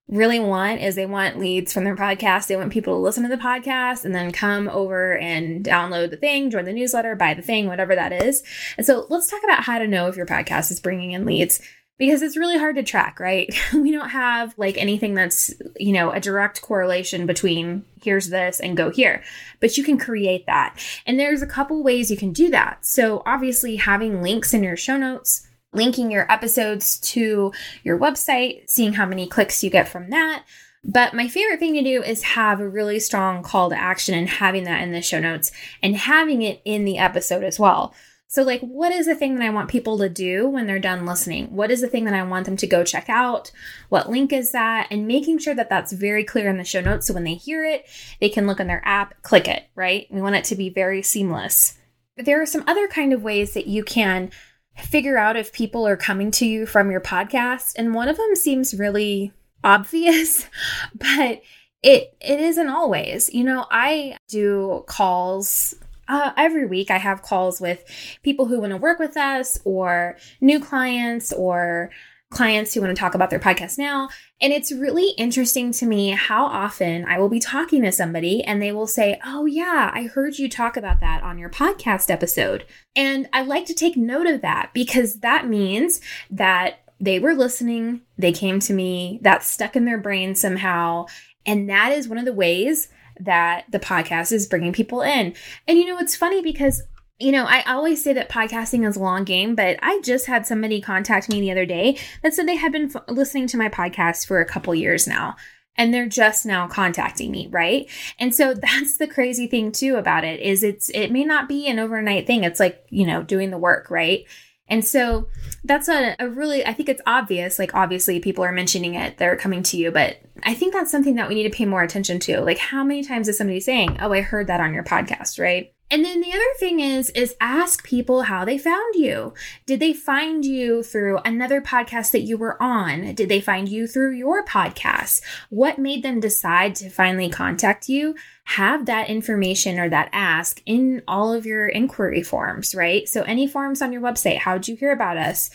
really 0.08 0.40
want 0.40 0.82
is 0.82 0.96
they 0.96 1.06
want 1.06 1.38
leads 1.38 1.74
from 1.74 1.84
their 1.84 1.96
podcast. 1.96 2.48
They 2.48 2.56
want 2.56 2.72
people 2.72 2.94
to 2.94 3.02
listen 3.02 3.24
to 3.24 3.30
the 3.30 3.42
podcast 3.42 4.06
and 4.06 4.16
then 4.16 4.32
come 4.32 4.70
over 4.70 5.18
and 5.18 5.66
download 5.66 6.12
the 6.12 6.18
thing, 6.18 6.50
join 6.50 6.66
the 6.66 6.74
newsletter, 6.74 7.16
buy 7.16 7.34
the 7.34 7.42
thing, 7.42 7.68
whatever 7.68 7.96
that 7.96 8.14
is. 8.14 8.44
And 8.78 8.86
so 8.86 9.06
let's 9.10 9.30
talk 9.30 9.44
about 9.44 9.64
how 9.64 9.80
to 9.80 9.88
know 9.88 10.08
if 10.08 10.16
your 10.16 10.26
podcast 10.26 10.72
is 10.72 10.80
bringing 10.80 11.12
in 11.12 11.26
leads 11.26 11.62
because 11.98 12.22
it's 12.22 12.38
really 12.38 12.58
hard 12.58 12.76
to 12.76 12.84
track, 12.84 13.20
right? 13.20 13.54
we 13.74 13.92
don't 13.92 14.10
have 14.10 14.54
like 14.58 14.78
anything 14.78 15.14
that's, 15.14 15.54
you 15.78 15.92
know, 15.92 16.12
a 16.12 16.20
direct 16.20 16.62
correlation 16.62 17.26
between 17.26 17.84
here's 18.02 18.30
this 18.30 18.60
and 18.60 18.78
go 18.78 18.90
here, 18.90 19.24
but 19.60 19.78
you 19.78 19.84
can 19.84 19.98
create 19.98 20.46
that. 20.46 20.80
And 21.06 21.20
there's 21.20 21.42
a 21.42 21.48
couple 21.48 21.84
ways 21.84 22.12
you 22.12 22.18
can 22.18 22.32
do 22.32 22.50
that. 22.52 22.86
So 22.86 23.24
obviously 23.26 23.78
having 23.78 24.22
links 24.22 24.54
in 24.54 24.64
your 24.64 24.78
show 24.78 24.98
notes 24.98 25.47
linking 25.74 26.12
your 26.12 26.32
episodes 26.32 27.00
to 27.00 27.52
your 27.84 28.00
website, 28.00 28.70
seeing 28.70 28.94
how 28.94 29.06
many 29.06 29.28
clicks 29.28 29.64
you 29.64 29.70
get 29.70 29.90
from 29.90 30.10
that. 30.10 30.44
But 30.84 31.14
my 31.14 31.28
favorite 31.28 31.60
thing 31.60 31.74
to 31.74 31.84
do 31.84 32.02
is 32.02 32.24
have 32.24 32.60
a 32.60 32.70
really 32.70 33.00
strong 33.00 33.44
call 33.44 33.70
to 33.70 33.78
action 33.78 34.16
and 34.16 34.30
having 34.30 34.64
that 34.64 34.82
in 34.82 34.94
the 34.94 35.02
show 35.02 35.20
notes 35.20 35.52
and 35.84 35.96
having 35.96 36.42
it 36.42 36.62
in 36.64 36.86
the 36.86 36.98
episode 36.98 37.44
as 37.44 37.60
well. 37.60 37.94
So, 38.30 38.44
like, 38.44 38.60
what 38.62 38.92
is 38.92 39.06
the 39.06 39.16
thing 39.16 39.36
that 39.36 39.46
I 39.46 39.50
want 39.52 39.70
people 39.70 39.98
to 40.00 40.10
do 40.10 40.50
when 40.50 40.68
they're 40.68 40.80
done 40.80 41.06
listening? 41.06 41.56
What 41.56 41.72
is 41.72 41.80
the 41.80 41.88
thing 41.88 42.04
that 42.06 42.14
I 42.14 42.24
want 42.24 42.46
them 42.46 42.58
to 42.58 42.68
go 42.68 42.84
check 42.84 43.10
out? 43.10 43.52
What 43.88 44.10
link 44.10 44.34
is 44.34 44.52
that? 44.52 44.88
And 44.92 45.08
making 45.08 45.40
sure 45.40 45.56
that 45.56 45.70
that's 45.70 45.94
very 45.94 46.26
clear 46.26 46.50
in 46.50 46.58
the 46.58 46.66
show 46.66 46.82
notes. 46.82 47.08
So 47.08 47.14
when 47.14 47.24
they 47.24 47.36
hear 47.36 47.64
it, 47.64 47.86
they 48.20 48.28
can 48.28 48.46
look 48.46 48.60
in 48.60 48.68
their 48.68 48.82
app, 48.86 49.22
click 49.22 49.48
it, 49.48 49.70
right? 49.76 50.08
We 50.10 50.22
want 50.22 50.36
it 50.36 50.44
to 50.46 50.58
be 50.58 50.70
very 50.70 51.02
seamless. 51.02 51.78
But 52.18 52.26
there 52.26 52.42
are 52.42 52.46
some 52.46 52.66
other 52.68 52.90
kind 52.90 53.14
of 53.14 53.24
ways 53.24 53.54
that 53.54 53.68
you 53.68 53.84
can 53.84 54.32
figure 54.78 55.18
out 55.18 55.38
if 55.38 55.52
people 55.52 55.88
are 55.88 55.98
coming 55.98 56.32
to 56.32 56.46
you 56.46 56.66
from 56.66 56.92
your 56.92 57.02
podcast. 57.02 57.74
And 57.78 57.94
one 57.94 58.08
of 58.08 58.18
them 58.18 58.36
seems 58.36 58.74
really 58.74 59.34
obvious, 59.64 60.46
but 60.96 61.42
it 61.84 62.16
it 62.22 62.40
isn't 62.40 62.70
always. 62.70 63.34
You 63.34 63.44
know, 63.44 63.66
I 63.70 64.18
do 64.28 64.84
calls 64.88 65.76
uh, 66.08 66.32
every 66.38 66.66
week. 66.66 66.90
I 66.90 66.98
have 66.98 67.22
calls 67.22 67.60
with 67.60 67.84
people 68.24 68.46
who 68.46 68.60
want 68.60 68.72
to 68.72 68.78
work 68.78 69.00
with 69.00 69.18
us, 69.18 69.60
or 69.64 70.18
new 70.42 70.60
clients, 70.60 71.34
or 71.34 71.92
clients 72.30 72.74
who 72.74 72.82
want 72.82 72.96
to 72.96 73.00
talk 73.00 73.16
about 73.16 73.30
their 73.30 73.40
podcast 73.40 73.78
now. 73.78 74.10
And 74.42 74.52
it's 74.52 74.72
really 74.72 75.12
interesting 75.18 75.72
to 75.74 75.86
me 75.86 76.10
how 76.10 76.46
often 76.46 77.06
I 77.06 77.18
will 77.20 77.30
be 77.30 77.40
talking 77.40 77.84
to 77.84 77.92
somebody 77.92 78.44
and 78.44 78.62
they 78.62 78.72
will 78.72 78.88
say, 78.88 79.20
Oh, 79.26 79.46
yeah, 79.46 79.92
I 79.94 80.04
heard 80.04 80.38
you 80.38 80.50
talk 80.50 80.76
about 80.76 81.00
that 81.00 81.24
on 81.24 81.38
your 81.38 81.50
podcast 81.50 82.10
episode. 82.10 82.66
And 82.96 83.30
I 83.32 83.44
like 83.44 83.66
to 83.68 83.74
take 83.74 83.96
note 83.96 84.28
of 84.28 84.42
that 84.42 84.72
because 84.74 85.20
that 85.20 85.48
means 85.48 86.02
that 86.30 86.80
they 87.00 87.20
were 87.20 87.34
listening, 87.34 88.02
they 88.18 88.32
came 88.32 88.60
to 88.62 88.74
me, 88.74 89.20
that's 89.22 89.48
stuck 89.48 89.76
in 89.76 89.86
their 89.86 90.00
brain 90.00 90.36
somehow. 90.36 91.06
And 91.46 91.70
that 91.70 91.92
is 91.92 92.08
one 92.08 92.18
of 92.18 92.26
the 92.26 92.34
ways 92.34 92.90
that 93.20 93.66
the 93.72 93.80
podcast 93.80 94.32
is 94.32 94.48
bringing 94.48 94.74
people 94.74 95.02
in. 95.02 95.34
And 95.68 95.78
you 95.78 95.86
know, 95.86 95.98
it's 95.98 96.16
funny 96.16 96.42
because 96.42 96.84
you 97.20 97.32
know, 97.32 97.46
I 97.46 97.64
always 97.64 98.04
say 98.04 98.14
that 98.14 98.30
podcasting 98.30 98.88
is 98.88 98.96
a 98.96 99.02
long 99.02 99.24
game, 99.24 99.56
but 99.56 99.80
I 99.82 100.02
just 100.02 100.28
had 100.28 100.46
somebody 100.46 100.80
contact 100.82 101.30
me 101.30 101.42
the 101.42 101.52
other 101.52 101.66
day 101.66 101.98
that 102.22 102.34
said 102.34 102.48
they 102.48 102.58
had 102.58 102.72
been 102.72 102.92
f- 102.96 103.04
listening 103.08 103.48
to 103.48 103.58
my 103.58 103.70
podcast 103.70 104.28
for 104.28 104.40
a 104.40 104.46
couple 104.46 104.76
years 104.76 105.08
now 105.08 105.36
and 105.78 105.94
they're 105.94 106.08
just 106.08 106.46
now 106.46 106.68
contacting 106.68 107.32
me, 107.32 107.48
right? 107.48 107.90
And 108.20 108.34
so 108.34 108.54
that's 108.54 108.98
the 108.98 109.08
crazy 109.08 109.48
thing 109.48 109.72
too 109.72 109.96
about 109.96 110.24
it 110.24 110.40
is 110.40 110.64
it's 110.64 110.90
it 110.90 111.12
may 111.12 111.24
not 111.24 111.48
be 111.48 111.68
an 111.68 111.80
overnight 111.80 112.28
thing. 112.28 112.44
It's 112.44 112.60
like, 112.60 112.86
you 112.90 113.06
know, 113.06 113.24
doing 113.24 113.52
the 113.52 113.58
work, 113.58 113.90
right? 113.90 114.26
And 114.70 114.84
so 114.84 115.30
that's 115.64 115.88
a, 115.88 116.16
a, 116.20 116.28
really, 116.28 116.66
I 116.66 116.74
think 116.74 116.90
it's 116.90 117.02
obvious. 117.06 117.58
Like, 117.58 117.74
obviously, 117.74 118.20
people 118.20 118.44
are 118.44 118.52
mentioning 118.52 118.96
it, 118.96 119.18
they're 119.18 119.38
coming 119.38 119.64
to 119.64 119.78
you, 119.78 119.92
but 119.92 120.18
I 120.44 120.54
think 120.54 120.74
that's 120.74 120.92
something 120.92 121.16
that 121.16 121.30
we 121.30 121.36
need 121.36 121.50
to 121.50 121.58
pay 121.58 121.64
more 121.64 121.84
attention 121.84 122.20
to. 122.22 122.42
Like, 122.42 122.58
how 122.58 122.84
many 122.84 123.02
times 123.02 123.30
is 123.30 123.38
somebody 123.38 123.62
saying, 123.62 123.98
Oh, 124.02 124.12
I 124.12 124.20
heard 124.20 124.48
that 124.48 124.60
on 124.60 124.74
your 124.74 124.84
podcast, 124.84 125.40
right? 125.40 125.74
And 125.90 126.04
then 126.04 126.20
the 126.20 126.34
other 126.34 126.54
thing 126.60 126.82
is 126.82 127.10
is 127.12 127.36
ask 127.40 127.84
people 127.86 128.24
how 128.24 128.44
they 128.44 128.58
found 128.58 128.96
you. 128.96 129.34
Did 129.66 129.80
they 129.80 129.94
find 129.94 130.44
you 130.44 130.84
through 130.84 131.20
another 131.20 131.62
podcast 131.62 132.12
that 132.12 132.22
you 132.22 132.38
were 132.38 132.62
on? 132.62 133.16
Did 133.16 133.30
they 133.30 133.40
find 133.40 133.70
you 133.70 133.88
through 133.88 134.16
your 134.16 134.44
podcast? 134.44 135.22
What 135.50 135.80
made 135.80 136.04
them 136.04 136.20
decide 136.20 136.76
to 136.76 136.90
finally 136.90 137.30
contact 137.30 137.88
you? 137.88 138.16
Have 138.44 138.86
that 138.86 139.10
information 139.10 139.80
or 139.80 139.90
that 139.90 140.10
ask 140.12 140.62
in 140.66 141.04
all 141.08 141.34
of 141.34 141.46
your 141.46 141.68
inquiry 141.68 142.24
forms, 142.24 142.76
right? 142.76 143.08
So 143.08 143.22
any 143.22 143.48
forms 143.48 143.82
on 143.82 143.94
your 143.94 144.02
website, 144.02 144.40
how'd 144.40 144.68
you 144.68 144.76
hear 144.76 144.92
about 144.92 145.18
us? 145.18 145.50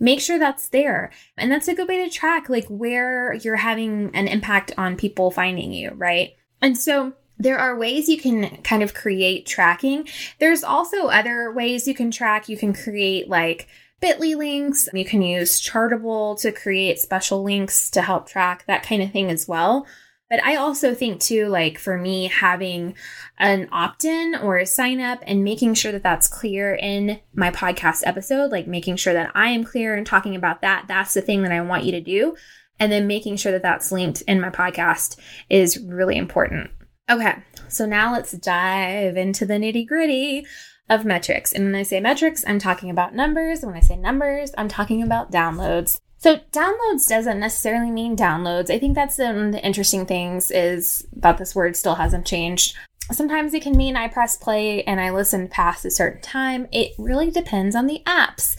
Make 0.00 0.20
sure 0.20 0.38
that's 0.38 0.68
there. 0.68 1.12
And 1.36 1.52
that's 1.52 1.68
a 1.68 1.74
good 1.74 1.88
way 1.88 2.04
to 2.04 2.10
track 2.10 2.48
like 2.48 2.66
where 2.68 3.34
you're 3.34 3.56
having 3.56 4.10
an 4.14 4.28
impact 4.28 4.72
on 4.78 4.96
people 4.96 5.30
finding 5.30 5.72
you, 5.72 5.92
right? 5.94 6.32
And 6.60 6.76
so 6.76 7.12
there 7.38 7.58
are 7.58 7.76
ways 7.76 8.08
you 8.08 8.18
can 8.18 8.62
kind 8.62 8.82
of 8.82 8.94
create 8.94 9.46
tracking. 9.46 10.08
There's 10.38 10.62
also 10.62 11.08
other 11.08 11.52
ways 11.52 11.88
you 11.88 11.94
can 11.94 12.10
track. 12.10 12.48
You 12.48 12.56
can 12.56 12.72
create 12.72 13.28
like 13.28 13.68
bit.ly 14.00 14.34
links. 14.34 14.88
You 14.92 15.04
can 15.04 15.22
use 15.22 15.60
Chartable 15.60 16.38
to 16.40 16.52
create 16.52 16.98
special 16.98 17.42
links 17.42 17.90
to 17.90 18.02
help 18.02 18.28
track 18.28 18.64
that 18.66 18.82
kind 18.82 19.02
of 19.02 19.10
thing 19.10 19.30
as 19.30 19.48
well. 19.48 19.86
But 20.30 20.42
I 20.42 20.56
also 20.56 20.94
think 20.94 21.20
too, 21.20 21.48
like 21.48 21.78
for 21.78 21.98
me, 21.98 22.26
having 22.26 22.94
an 23.38 23.68
opt 23.70 24.04
in 24.04 24.34
or 24.34 24.56
a 24.56 24.66
sign 24.66 25.00
up 25.00 25.22
and 25.26 25.44
making 25.44 25.74
sure 25.74 25.92
that 25.92 26.02
that's 26.02 26.28
clear 26.28 26.74
in 26.74 27.20
my 27.34 27.50
podcast 27.50 28.02
episode, 28.04 28.50
like 28.50 28.66
making 28.66 28.96
sure 28.96 29.12
that 29.12 29.30
I 29.34 29.50
am 29.50 29.64
clear 29.64 29.94
and 29.94 30.06
talking 30.06 30.34
about 30.34 30.62
that, 30.62 30.86
that's 30.88 31.14
the 31.14 31.20
thing 31.20 31.42
that 31.42 31.52
I 31.52 31.60
want 31.60 31.84
you 31.84 31.92
to 31.92 32.00
do. 32.00 32.36
And 32.80 32.90
then 32.90 33.06
making 33.06 33.36
sure 33.36 33.52
that 33.52 33.62
that's 33.62 33.92
linked 33.92 34.22
in 34.22 34.40
my 34.40 34.50
podcast 34.50 35.18
is 35.48 35.78
really 35.78 36.16
important. 36.16 36.70
Okay, 37.10 37.34
so 37.68 37.84
now 37.84 38.12
let's 38.12 38.32
dive 38.32 39.16
into 39.16 39.44
the 39.44 39.54
nitty 39.54 39.86
gritty 39.86 40.46
of 40.88 41.04
metrics. 41.04 41.52
And 41.52 41.66
when 41.66 41.74
I 41.74 41.82
say 41.82 42.00
metrics, 42.00 42.44
I'm 42.46 42.58
talking 42.58 42.88
about 42.88 43.14
numbers. 43.14 43.62
And 43.62 43.70
when 43.70 43.76
I 43.76 43.84
say 43.84 43.96
numbers, 43.96 44.52
I'm 44.56 44.68
talking 44.68 45.02
about 45.02 45.30
downloads. 45.30 45.98
So 46.18 46.36
downloads 46.52 47.06
doesn't 47.06 47.40
necessarily 47.40 47.90
mean 47.90 48.16
downloads. 48.16 48.70
I 48.70 48.78
think 48.78 48.94
that's 48.94 49.18
one 49.18 49.46
of 49.46 49.52
the 49.52 49.64
interesting 49.64 50.06
things 50.06 50.50
is 50.50 51.06
that 51.16 51.36
this 51.36 51.54
word 51.54 51.76
still 51.76 51.96
hasn't 51.96 52.26
changed. 52.26 52.74
Sometimes 53.12 53.52
it 53.52 53.62
can 53.62 53.76
mean 53.76 53.96
I 53.96 54.08
press 54.08 54.36
play 54.36 54.82
and 54.84 54.98
I 54.98 55.10
listen 55.10 55.48
past 55.48 55.84
a 55.84 55.90
certain 55.90 56.22
time. 56.22 56.68
It 56.72 56.92
really 56.98 57.30
depends 57.30 57.76
on 57.76 57.86
the 57.86 58.00
apps. 58.06 58.56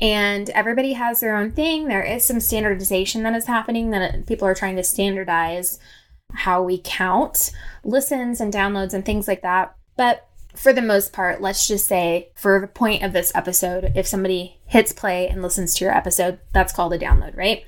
And 0.00 0.48
everybody 0.50 0.92
has 0.92 1.18
their 1.18 1.36
own 1.36 1.50
thing. 1.50 1.88
There 1.88 2.04
is 2.04 2.24
some 2.24 2.38
standardization 2.38 3.24
that 3.24 3.34
is 3.34 3.46
happening 3.46 3.90
that 3.90 4.26
people 4.26 4.46
are 4.46 4.54
trying 4.54 4.76
to 4.76 4.84
standardize 4.84 5.80
how 6.32 6.62
we 6.62 6.80
count 6.82 7.50
listens 7.84 8.40
and 8.40 8.52
downloads 8.52 8.92
and 8.92 9.04
things 9.04 9.26
like 9.26 9.42
that. 9.42 9.74
But 9.96 10.28
for 10.54 10.72
the 10.72 10.82
most 10.82 11.12
part, 11.12 11.40
let's 11.40 11.68
just 11.68 11.86
say 11.86 12.30
for 12.34 12.60
the 12.60 12.66
point 12.66 13.02
of 13.02 13.12
this 13.12 13.32
episode, 13.34 13.92
if 13.94 14.06
somebody 14.06 14.58
hits 14.66 14.92
play 14.92 15.28
and 15.28 15.42
listens 15.42 15.74
to 15.74 15.84
your 15.84 15.94
episode, 15.94 16.40
that's 16.52 16.72
called 16.72 16.92
a 16.92 16.98
download, 16.98 17.36
right? 17.36 17.64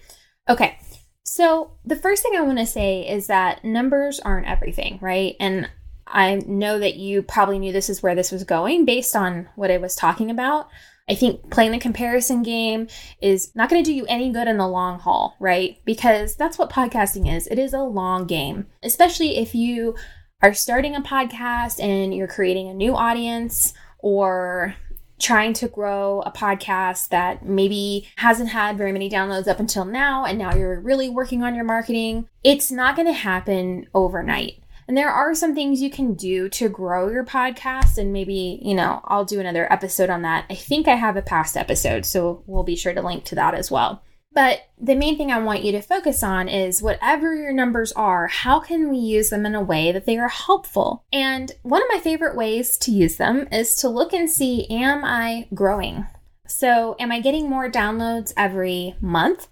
Okay. 0.48 0.78
So 1.24 1.72
the 1.84 1.96
first 1.96 2.22
thing 2.22 2.36
I 2.36 2.40
want 2.40 2.58
to 2.58 2.66
say 2.66 3.08
is 3.08 3.28
that 3.28 3.64
numbers 3.64 4.18
aren't 4.20 4.48
everything, 4.48 4.98
right? 5.00 5.36
And 5.38 5.70
I 6.06 6.36
know 6.46 6.78
that 6.80 6.96
you 6.96 7.22
probably 7.22 7.58
knew 7.58 7.72
this 7.72 7.88
is 7.88 8.02
where 8.02 8.16
this 8.16 8.32
was 8.32 8.42
going 8.42 8.84
based 8.84 9.14
on 9.14 9.48
what 9.54 9.70
I 9.70 9.78
was 9.78 9.94
talking 9.94 10.30
about. 10.30 10.68
I 11.10 11.16
think 11.16 11.50
playing 11.50 11.72
the 11.72 11.78
comparison 11.78 12.44
game 12.44 12.86
is 13.20 13.50
not 13.56 13.68
going 13.68 13.82
to 13.82 13.90
do 13.90 13.92
you 13.92 14.06
any 14.08 14.30
good 14.30 14.46
in 14.46 14.58
the 14.58 14.68
long 14.68 15.00
haul, 15.00 15.36
right? 15.40 15.76
Because 15.84 16.36
that's 16.36 16.56
what 16.56 16.70
podcasting 16.70 17.34
is. 17.34 17.48
It 17.48 17.58
is 17.58 17.74
a 17.74 17.82
long 17.82 18.26
game, 18.26 18.66
especially 18.84 19.38
if 19.38 19.52
you 19.52 19.96
are 20.40 20.54
starting 20.54 20.94
a 20.94 21.00
podcast 21.00 21.82
and 21.82 22.14
you're 22.14 22.28
creating 22.28 22.68
a 22.68 22.74
new 22.74 22.94
audience 22.94 23.74
or 23.98 24.76
trying 25.18 25.52
to 25.52 25.68
grow 25.68 26.22
a 26.24 26.30
podcast 26.30 27.08
that 27.08 27.44
maybe 27.44 28.08
hasn't 28.16 28.50
had 28.50 28.78
very 28.78 28.92
many 28.92 29.10
downloads 29.10 29.48
up 29.48 29.58
until 29.60 29.84
now 29.84 30.24
and 30.24 30.38
now 30.38 30.54
you're 30.54 30.80
really 30.80 31.10
working 31.10 31.42
on 31.42 31.56
your 31.56 31.64
marketing. 31.64 32.28
It's 32.44 32.70
not 32.70 32.94
going 32.94 33.08
to 33.08 33.12
happen 33.12 33.88
overnight. 33.92 34.59
And 34.90 34.96
there 34.96 35.08
are 35.08 35.36
some 35.36 35.54
things 35.54 35.80
you 35.80 35.88
can 35.88 36.14
do 36.14 36.48
to 36.48 36.68
grow 36.68 37.10
your 37.10 37.24
podcast. 37.24 37.96
And 37.96 38.12
maybe, 38.12 38.58
you 38.60 38.74
know, 38.74 39.00
I'll 39.04 39.24
do 39.24 39.38
another 39.38 39.72
episode 39.72 40.10
on 40.10 40.22
that. 40.22 40.46
I 40.50 40.56
think 40.56 40.88
I 40.88 40.96
have 40.96 41.16
a 41.16 41.22
past 41.22 41.56
episode, 41.56 42.04
so 42.04 42.42
we'll 42.48 42.64
be 42.64 42.74
sure 42.74 42.92
to 42.92 43.00
link 43.00 43.22
to 43.26 43.36
that 43.36 43.54
as 43.54 43.70
well. 43.70 44.02
But 44.32 44.62
the 44.80 44.96
main 44.96 45.16
thing 45.16 45.30
I 45.30 45.38
want 45.38 45.62
you 45.62 45.70
to 45.70 45.80
focus 45.80 46.24
on 46.24 46.48
is 46.48 46.82
whatever 46.82 47.36
your 47.36 47.52
numbers 47.52 47.92
are, 47.92 48.26
how 48.26 48.58
can 48.58 48.90
we 48.90 48.96
use 48.96 49.30
them 49.30 49.46
in 49.46 49.54
a 49.54 49.62
way 49.62 49.92
that 49.92 50.06
they 50.06 50.18
are 50.18 50.28
helpful? 50.28 51.04
And 51.12 51.52
one 51.62 51.82
of 51.82 51.88
my 51.92 52.00
favorite 52.00 52.34
ways 52.34 52.76
to 52.78 52.90
use 52.90 53.14
them 53.14 53.46
is 53.52 53.76
to 53.76 53.88
look 53.88 54.12
and 54.12 54.28
see, 54.28 54.68
am 54.70 55.04
I 55.04 55.46
growing? 55.54 56.04
So, 56.48 56.96
am 56.98 57.12
I 57.12 57.20
getting 57.20 57.48
more 57.48 57.70
downloads 57.70 58.32
every 58.36 58.96
month? 59.00 59.46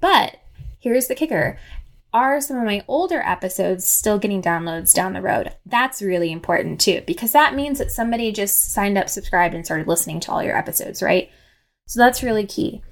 But 0.00 0.36
here's 0.80 1.06
the 1.06 1.14
kicker 1.14 1.58
are 2.12 2.40
some 2.40 2.58
of 2.58 2.64
my 2.64 2.84
older 2.88 3.20
episodes 3.20 3.86
still 3.86 4.18
getting 4.18 4.42
downloads 4.42 4.94
down 4.94 5.12
the 5.12 5.22
road? 5.22 5.54
That's 5.66 6.02
really 6.02 6.30
important 6.30 6.80
too, 6.80 7.02
because 7.06 7.32
that 7.32 7.54
means 7.54 7.78
that 7.78 7.90
somebody 7.90 8.32
just 8.32 8.72
signed 8.72 8.98
up, 8.98 9.08
subscribed, 9.08 9.54
and 9.54 9.64
started 9.64 9.88
listening 9.88 10.20
to 10.20 10.32
all 10.32 10.42
your 10.42 10.56
episodes, 10.56 11.02
right? 11.02 11.30
So 11.86 12.00
that's 12.00 12.22
really 12.22 12.46
key. 12.46 12.82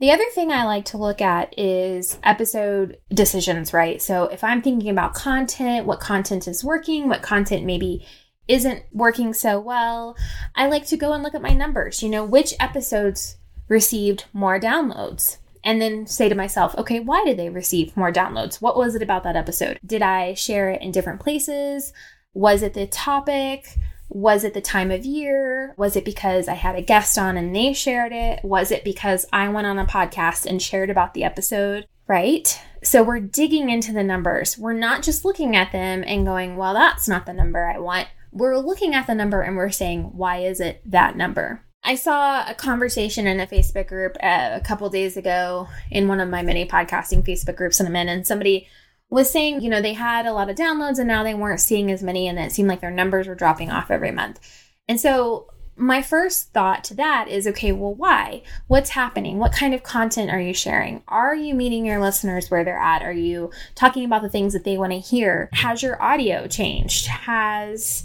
The 0.00 0.10
other 0.12 0.24
thing 0.34 0.50
I 0.50 0.64
like 0.64 0.86
to 0.86 0.98
look 0.98 1.20
at 1.20 1.52
is 1.58 2.18
episode 2.22 2.96
decisions, 3.12 3.74
right? 3.74 4.00
So 4.00 4.24
if 4.24 4.42
I'm 4.42 4.62
thinking 4.62 4.88
about 4.88 5.12
content, 5.12 5.86
what 5.86 6.00
content 6.00 6.48
is 6.48 6.64
working, 6.64 7.08
what 7.08 7.20
content 7.20 7.66
maybe 7.66 8.06
isn't 8.48 8.82
working 8.92 9.34
so 9.34 9.60
well, 9.60 10.16
I 10.56 10.66
like 10.68 10.86
to 10.86 10.96
go 10.96 11.12
and 11.12 11.22
look 11.22 11.34
at 11.34 11.42
my 11.42 11.52
numbers. 11.52 12.02
You 12.02 12.08
know, 12.08 12.24
which 12.24 12.54
episodes 12.58 13.36
received 13.68 14.24
more 14.32 14.58
downloads? 14.58 15.36
And 15.64 15.80
then 15.80 16.06
say 16.06 16.28
to 16.28 16.34
myself, 16.34 16.74
okay, 16.76 17.00
why 17.00 17.24
did 17.24 17.36
they 17.36 17.50
receive 17.50 17.96
more 17.96 18.12
downloads? 18.12 18.60
What 18.60 18.76
was 18.76 18.94
it 18.94 19.02
about 19.02 19.24
that 19.24 19.36
episode? 19.36 19.78
Did 19.84 20.02
I 20.02 20.34
share 20.34 20.70
it 20.70 20.82
in 20.82 20.92
different 20.92 21.20
places? 21.20 21.92
Was 22.34 22.62
it 22.62 22.74
the 22.74 22.86
topic? 22.86 23.76
Was 24.08 24.42
it 24.42 24.54
the 24.54 24.60
time 24.60 24.90
of 24.90 25.04
year? 25.04 25.74
Was 25.76 25.94
it 25.94 26.04
because 26.04 26.48
I 26.48 26.54
had 26.54 26.74
a 26.74 26.82
guest 26.82 27.16
on 27.16 27.36
and 27.36 27.54
they 27.54 27.72
shared 27.72 28.12
it? 28.12 28.40
Was 28.42 28.70
it 28.72 28.84
because 28.84 29.26
I 29.32 29.48
went 29.48 29.66
on 29.66 29.78
a 29.78 29.86
podcast 29.86 30.46
and 30.46 30.60
shared 30.60 30.90
about 30.90 31.14
the 31.14 31.24
episode? 31.24 31.86
Right? 32.08 32.60
So 32.82 33.04
we're 33.04 33.20
digging 33.20 33.70
into 33.70 33.92
the 33.92 34.02
numbers. 34.02 34.58
We're 34.58 34.72
not 34.72 35.02
just 35.02 35.24
looking 35.24 35.54
at 35.54 35.70
them 35.70 36.02
and 36.04 36.26
going, 36.26 36.56
well, 36.56 36.74
that's 36.74 37.06
not 37.06 37.26
the 37.26 37.32
number 37.32 37.64
I 37.66 37.78
want. 37.78 38.08
We're 38.32 38.58
looking 38.58 38.94
at 38.94 39.06
the 39.06 39.14
number 39.14 39.42
and 39.42 39.56
we're 39.56 39.70
saying, 39.70 40.10
why 40.14 40.38
is 40.38 40.60
it 40.60 40.82
that 40.86 41.16
number? 41.16 41.64
I 41.82 41.94
saw 41.94 42.48
a 42.48 42.54
conversation 42.54 43.26
in 43.26 43.40
a 43.40 43.46
Facebook 43.46 43.88
group 43.88 44.16
uh, 44.22 44.50
a 44.52 44.60
couple 44.60 44.88
days 44.90 45.16
ago 45.16 45.68
in 45.90 46.08
one 46.08 46.20
of 46.20 46.28
my 46.28 46.42
many 46.42 46.66
podcasting 46.66 47.26
Facebook 47.26 47.56
groups 47.56 47.78
that 47.78 47.86
I'm 47.86 47.96
in, 47.96 48.08
and 48.08 48.26
somebody 48.26 48.68
was 49.08 49.30
saying, 49.30 49.60
you 49.60 49.70
know, 49.70 49.82
they 49.82 49.94
had 49.94 50.26
a 50.26 50.32
lot 50.32 50.50
of 50.50 50.56
downloads 50.56 50.98
and 50.98 51.08
now 51.08 51.24
they 51.24 51.34
weren't 51.34 51.60
seeing 51.60 51.90
as 51.90 52.02
many, 52.02 52.28
and 52.28 52.38
it 52.38 52.52
seemed 52.52 52.68
like 52.68 52.80
their 52.80 52.90
numbers 52.90 53.26
were 53.26 53.34
dropping 53.34 53.70
off 53.70 53.90
every 53.90 54.10
month. 54.10 54.40
And 54.88 55.00
so 55.00 55.50
my 55.74 56.02
first 56.02 56.52
thought 56.52 56.84
to 56.84 56.94
that 56.94 57.28
is 57.28 57.46
okay, 57.46 57.72
well, 57.72 57.94
why? 57.94 58.42
What's 58.66 58.90
happening? 58.90 59.38
What 59.38 59.52
kind 59.52 59.72
of 59.72 59.82
content 59.82 60.30
are 60.30 60.40
you 60.40 60.52
sharing? 60.52 61.02
Are 61.08 61.34
you 61.34 61.54
meeting 61.54 61.86
your 61.86 62.00
listeners 62.00 62.50
where 62.50 62.62
they're 62.62 62.78
at? 62.78 63.02
Are 63.02 63.12
you 63.12 63.50
talking 63.74 64.04
about 64.04 64.20
the 64.20 64.28
things 64.28 64.52
that 64.52 64.64
they 64.64 64.76
want 64.76 64.92
to 64.92 64.98
hear? 64.98 65.48
Has 65.54 65.82
your 65.82 66.00
audio 66.02 66.46
changed? 66.46 67.06
Has 67.06 68.04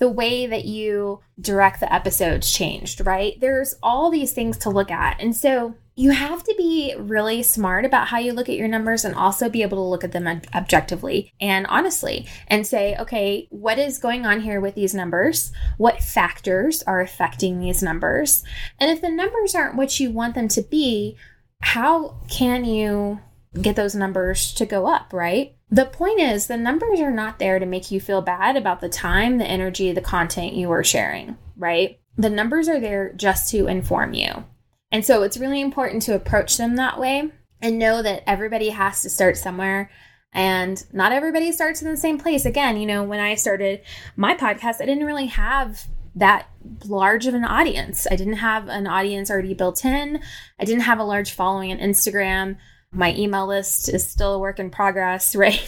the 0.00 0.08
way 0.08 0.46
that 0.46 0.64
you 0.64 1.20
direct 1.40 1.78
the 1.78 1.92
episodes 1.92 2.50
changed, 2.50 3.06
right? 3.06 3.38
There's 3.38 3.74
all 3.82 4.10
these 4.10 4.32
things 4.32 4.56
to 4.58 4.70
look 4.70 4.90
at. 4.90 5.20
And 5.20 5.36
so 5.36 5.74
you 5.94 6.10
have 6.10 6.42
to 6.44 6.54
be 6.56 6.94
really 6.98 7.42
smart 7.42 7.84
about 7.84 8.08
how 8.08 8.18
you 8.18 8.32
look 8.32 8.48
at 8.48 8.56
your 8.56 8.66
numbers 8.66 9.04
and 9.04 9.14
also 9.14 9.50
be 9.50 9.60
able 9.60 9.76
to 9.76 9.82
look 9.82 10.02
at 10.02 10.12
them 10.12 10.26
objectively 10.54 11.34
and 11.38 11.66
honestly 11.66 12.26
and 12.48 12.66
say, 12.66 12.96
okay, 12.98 13.46
what 13.50 13.78
is 13.78 13.98
going 13.98 14.24
on 14.24 14.40
here 14.40 14.58
with 14.58 14.74
these 14.74 14.94
numbers? 14.94 15.52
What 15.76 16.02
factors 16.02 16.82
are 16.84 17.02
affecting 17.02 17.60
these 17.60 17.82
numbers? 17.82 18.42
And 18.78 18.90
if 18.90 19.02
the 19.02 19.10
numbers 19.10 19.54
aren't 19.54 19.76
what 19.76 20.00
you 20.00 20.10
want 20.10 20.34
them 20.34 20.48
to 20.48 20.62
be, 20.62 21.18
how 21.60 22.16
can 22.30 22.64
you 22.64 23.20
get 23.60 23.76
those 23.76 23.94
numbers 23.94 24.52
to 24.54 24.66
go 24.66 24.86
up, 24.86 25.12
right? 25.12 25.56
The 25.70 25.86
point 25.86 26.20
is, 26.20 26.46
the 26.46 26.56
numbers 26.56 27.00
are 27.00 27.10
not 27.10 27.38
there 27.38 27.58
to 27.58 27.66
make 27.66 27.90
you 27.90 28.00
feel 28.00 28.22
bad 28.22 28.56
about 28.56 28.80
the 28.80 28.88
time, 28.88 29.38
the 29.38 29.44
energy, 29.44 29.92
the 29.92 30.00
content 30.00 30.54
you 30.54 30.70
are 30.70 30.84
sharing, 30.84 31.36
right? 31.56 32.00
The 32.16 32.30
numbers 32.30 32.68
are 32.68 32.80
there 32.80 33.12
just 33.12 33.50
to 33.50 33.66
inform 33.66 34.14
you. 34.14 34.44
And 34.92 35.04
so 35.04 35.22
it's 35.22 35.38
really 35.38 35.60
important 35.60 36.02
to 36.02 36.14
approach 36.14 36.56
them 36.56 36.76
that 36.76 36.98
way 36.98 37.30
and 37.62 37.78
know 37.78 38.02
that 38.02 38.22
everybody 38.26 38.70
has 38.70 39.02
to 39.02 39.10
start 39.10 39.36
somewhere 39.36 39.90
and 40.32 40.84
not 40.92 41.12
everybody 41.12 41.50
starts 41.52 41.82
in 41.82 41.90
the 41.90 41.96
same 41.96 42.18
place. 42.18 42.44
Again, 42.44 42.76
you 42.76 42.86
know, 42.86 43.02
when 43.02 43.20
I 43.20 43.34
started 43.34 43.80
my 44.16 44.34
podcast, 44.34 44.80
I 44.80 44.86
didn't 44.86 45.06
really 45.06 45.26
have 45.26 45.86
that 46.14 46.48
large 46.84 47.26
of 47.26 47.34
an 47.34 47.44
audience. 47.44 48.06
I 48.10 48.16
didn't 48.16 48.34
have 48.34 48.68
an 48.68 48.86
audience 48.86 49.30
already 49.30 49.54
built 49.54 49.84
in. 49.84 50.20
I 50.58 50.64
didn't 50.64 50.82
have 50.82 50.98
a 50.98 51.04
large 51.04 51.32
following 51.32 51.72
on 51.72 51.78
Instagram. 51.78 52.56
My 52.92 53.14
email 53.14 53.46
list 53.46 53.88
is 53.88 54.08
still 54.08 54.34
a 54.34 54.38
work 54.38 54.58
in 54.58 54.70
progress, 54.70 55.36
right? 55.36 55.60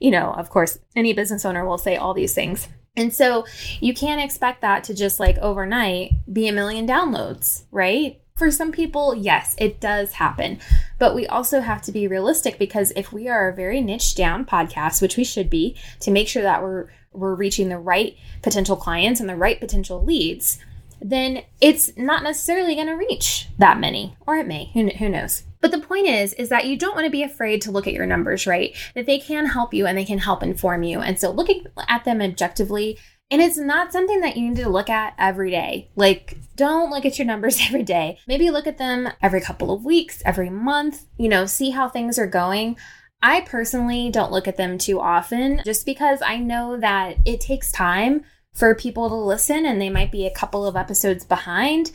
you 0.00 0.10
know, 0.10 0.32
of 0.32 0.50
course, 0.50 0.78
any 0.94 1.12
business 1.12 1.44
owner 1.44 1.64
will 1.66 1.78
say 1.78 1.96
all 1.96 2.14
these 2.14 2.34
things. 2.34 2.68
And 2.96 3.14
so 3.14 3.46
you 3.80 3.94
can't 3.94 4.20
expect 4.20 4.60
that 4.62 4.84
to 4.84 4.94
just 4.94 5.20
like 5.20 5.38
overnight 5.38 6.12
be 6.32 6.48
a 6.48 6.52
million 6.52 6.86
downloads, 6.86 7.64
right? 7.70 8.20
For 8.36 8.50
some 8.50 8.72
people, 8.72 9.14
yes, 9.14 9.54
it 9.58 9.80
does 9.80 10.12
happen. 10.12 10.58
But 10.98 11.14
we 11.14 11.26
also 11.26 11.60
have 11.60 11.80
to 11.82 11.92
be 11.92 12.08
realistic 12.08 12.58
because 12.58 12.92
if 12.96 13.12
we 13.12 13.28
are 13.28 13.48
a 13.48 13.54
very 13.54 13.80
niche 13.80 14.16
down 14.16 14.44
podcast, 14.44 15.00
which 15.00 15.16
we 15.16 15.24
should 15.24 15.48
be, 15.48 15.76
to 16.00 16.10
make 16.10 16.28
sure 16.28 16.42
that 16.42 16.62
we're 16.62 16.88
we're 17.12 17.34
reaching 17.34 17.68
the 17.68 17.78
right 17.78 18.16
potential 18.42 18.76
clients 18.76 19.18
and 19.20 19.28
the 19.28 19.36
right 19.36 19.58
potential 19.58 20.04
leads, 20.04 20.58
then 21.00 21.42
it's 21.60 21.96
not 21.96 22.22
necessarily 22.22 22.74
going 22.74 22.86
to 22.86 22.92
reach 22.94 23.48
that 23.58 23.80
many, 23.80 24.16
or 24.26 24.36
it 24.36 24.46
may. 24.46 24.70
Who, 24.74 24.88
who 24.88 25.08
knows? 25.08 25.42
But 25.60 25.70
the 25.70 25.80
point 25.80 26.06
is, 26.06 26.32
is 26.34 26.48
that 26.50 26.66
you 26.66 26.76
don't 26.76 26.94
want 26.94 27.06
to 27.06 27.10
be 27.10 27.22
afraid 27.22 27.62
to 27.62 27.70
look 27.70 27.86
at 27.86 27.92
your 27.92 28.06
numbers, 28.06 28.46
right? 28.46 28.76
That 28.94 29.06
they 29.06 29.18
can 29.18 29.46
help 29.46 29.74
you 29.74 29.86
and 29.86 29.96
they 29.96 30.04
can 30.04 30.18
help 30.18 30.42
inform 30.42 30.82
you. 30.82 31.00
And 31.00 31.18
so 31.18 31.30
looking 31.30 31.66
at 31.88 32.04
them 32.04 32.20
objectively, 32.20 32.98
and 33.30 33.42
it's 33.42 33.58
not 33.58 33.92
something 33.92 34.20
that 34.20 34.36
you 34.36 34.48
need 34.48 34.56
to 34.56 34.70
look 34.70 34.88
at 34.88 35.14
every 35.18 35.50
day. 35.50 35.90
Like, 35.96 36.38
don't 36.56 36.90
look 36.90 37.04
at 37.04 37.18
your 37.18 37.26
numbers 37.26 37.60
every 37.66 37.82
day. 37.82 38.18
Maybe 38.26 38.50
look 38.50 38.66
at 38.66 38.78
them 38.78 39.08
every 39.20 39.40
couple 39.40 39.70
of 39.70 39.84
weeks, 39.84 40.22
every 40.24 40.50
month, 40.50 41.04
you 41.18 41.28
know, 41.28 41.44
see 41.44 41.70
how 41.70 41.88
things 41.88 42.18
are 42.18 42.26
going. 42.26 42.76
I 43.20 43.40
personally 43.40 44.10
don't 44.10 44.30
look 44.30 44.46
at 44.46 44.56
them 44.56 44.78
too 44.78 45.00
often 45.00 45.60
just 45.64 45.84
because 45.84 46.22
I 46.22 46.36
know 46.36 46.78
that 46.78 47.16
it 47.24 47.40
takes 47.40 47.72
time 47.72 48.24
for 48.54 48.74
people 48.74 49.08
to 49.08 49.14
listen 49.14 49.66
and 49.66 49.80
they 49.80 49.90
might 49.90 50.12
be 50.12 50.26
a 50.26 50.34
couple 50.34 50.66
of 50.66 50.76
episodes 50.76 51.24
behind. 51.24 51.90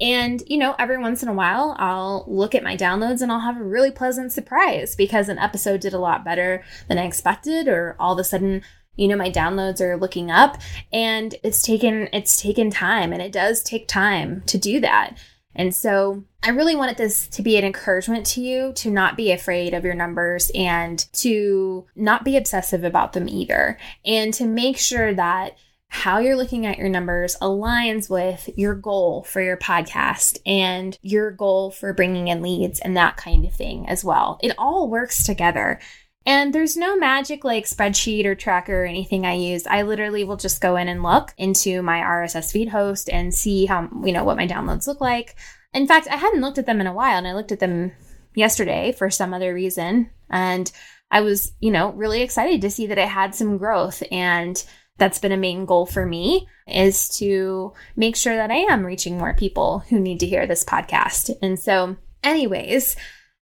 And, 0.00 0.42
you 0.46 0.58
know, 0.58 0.74
every 0.78 0.98
once 0.98 1.22
in 1.22 1.28
a 1.28 1.34
while, 1.34 1.74
I'll 1.78 2.24
look 2.28 2.54
at 2.54 2.62
my 2.62 2.76
downloads 2.76 3.22
and 3.22 3.32
I'll 3.32 3.40
have 3.40 3.60
a 3.60 3.64
really 3.64 3.90
pleasant 3.90 4.32
surprise 4.32 4.94
because 4.94 5.28
an 5.28 5.38
episode 5.38 5.80
did 5.80 5.94
a 5.94 5.98
lot 5.98 6.24
better 6.24 6.62
than 6.88 6.98
I 6.98 7.06
expected, 7.06 7.66
or 7.66 7.96
all 7.98 8.12
of 8.12 8.18
a 8.18 8.24
sudden, 8.24 8.62
you 8.96 9.08
know, 9.08 9.16
my 9.16 9.30
downloads 9.30 9.80
are 9.80 9.96
looking 9.96 10.30
up 10.30 10.58
and 10.92 11.34
it's 11.42 11.62
taken, 11.62 12.08
it's 12.12 12.40
taken 12.40 12.70
time 12.70 13.12
and 13.12 13.22
it 13.22 13.32
does 13.32 13.62
take 13.62 13.88
time 13.88 14.42
to 14.46 14.58
do 14.58 14.80
that. 14.80 15.16
And 15.54 15.74
so 15.74 16.24
I 16.42 16.50
really 16.50 16.76
wanted 16.76 16.98
this 16.98 17.26
to 17.28 17.42
be 17.42 17.56
an 17.56 17.64
encouragement 17.64 18.26
to 18.26 18.42
you 18.42 18.72
to 18.74 18.90
not 18.90 19.16
be 19.16 19.32
afraid 19.32 19.72
of 19.72 19.84
your 19.84 19.94
numbers 19.94 20.50
and 20.54 20.98
to 21.14 21.86
not 21.96 22.24
be 22.24 22.36
obsessive 22.36 22.84
about 22.84 23.14
them 23.14 23.28
either. 23.28 23.78
And 24.04 24.34
to 24.34 24.44
make 24.44 24.76
sure 24.76 25.14
that 25.14 25.56
how 25.88 26.18
you're 26.18 26.36
looking 26.36 26.66
at 26.66 26.78
your 26.78 26.88
numbers 26.88 27.36
aligns 27.40 28.10
with 28.10 28.48
your 28.56 28.74
goal 28.74 29.22
for 29.24 29.40
your 29.40 29.56
podcast 29.56 30.38
and 30.44 30.98
your 31.02 31.30
goal 31.30 31.70
for 31.70 31.92
bringing 31.92 32.28
in 32.28 32.42
leads 32.42 32.80
and 32.80 32.96
that 32.96 33.16
kind 33.16 33.44
of 33.44 33.54
thing 33.54 33.88
as 33.88 34.04
well. 34.04 34.38
It 34.42 34.54
all 34.58 34.90
works 34.90 35.24
together. 35.24 35.80
And 36.24 36.52
there's 36.52 36.76
no 36.76 36.96
magic 36.96 37.44
like 37.44 37.66
spreadsheet 37.66 38.24
or 38.24 38.34
tracker 38.34 38.82
or 38.82 38.86
anything 38.86 39.24
I 39.24 39.34
use. 39.34 39.64
I 39.64 39.82
literally 39.82 40.24
will 40.24 40.36
just 40.36 40.60
go 40.60 40.74
in 40.74 40.88
and 40.88 41.04
look 41.04 41.32
into 41.38 41.82
my 41.82 42.00
RSS 42.00 42.50
feed 42.50 42.68
host 42.68 43.08
and 43.08 43.32
see 43.32 43.66
how, 43.66 43.88
you 44.04 44.12
know, 44.12 44.24
what 44.24 44.36
my 44.36 44.46
downloads 44.46 44.88
look 44.88 45.00
like. 45.00 45.36
In 45.72 45.86
fact, 45.86 46.08
I 46.10 46.16
hadn't 46.16 46.40
looked 46.40 46.58
at 46.58 46.66
them 46.66 46.80
in 46.80 46.88
a 46.88 46.92
while 46.92 47.16
and 47.16 47.28
I 47.28 47.34
looked 47.34 47.52
at 47.52 47.60
them 47.60 47.92
yesterday 48.34 48.90
for 48.90 49.08
some 49.08 49.32
other 49.32 49.54
reason. 49.54 50.10
And 50.28 50.70
I 51.12 51.20
was, 51.20 51.52
you 51.60 51.70
know, 51.70 51.92
really 51.92 52.22
excited 52.22 52.60
to 52.60 52.70
see 52.70 52.88
that 52.88 52.98
I 52.98 53.06
had 53.06 53.34
some 53.34 53.56
growth 53.56 54.02
and 54.10 54.62
that's 54.98 55.18
been 55.18 55.32
a 55.32 55.36
main 55.36 55.64
goal 55.64 55.86
for 55.86 56.06
me 56.06 56.48
is 56.66 57.08
to 57.18 57.72
make 57.94 58.16
sure 58.16 58.36
that 58.36 58.50
I 58.50 58.56
am 58.56 58.84
reaching 58.84 59.18
more 59.18 59.34
people 59.34 59.80
who 59.88 60.00
need 60.00 60.20
to 60.20 60.26
hear 60.26 60.46
this 60.46 60.64
podcast. 60.64 61.30
And 61.42 61.58
so, 61.58 61.96
anyways, 62.24 62.96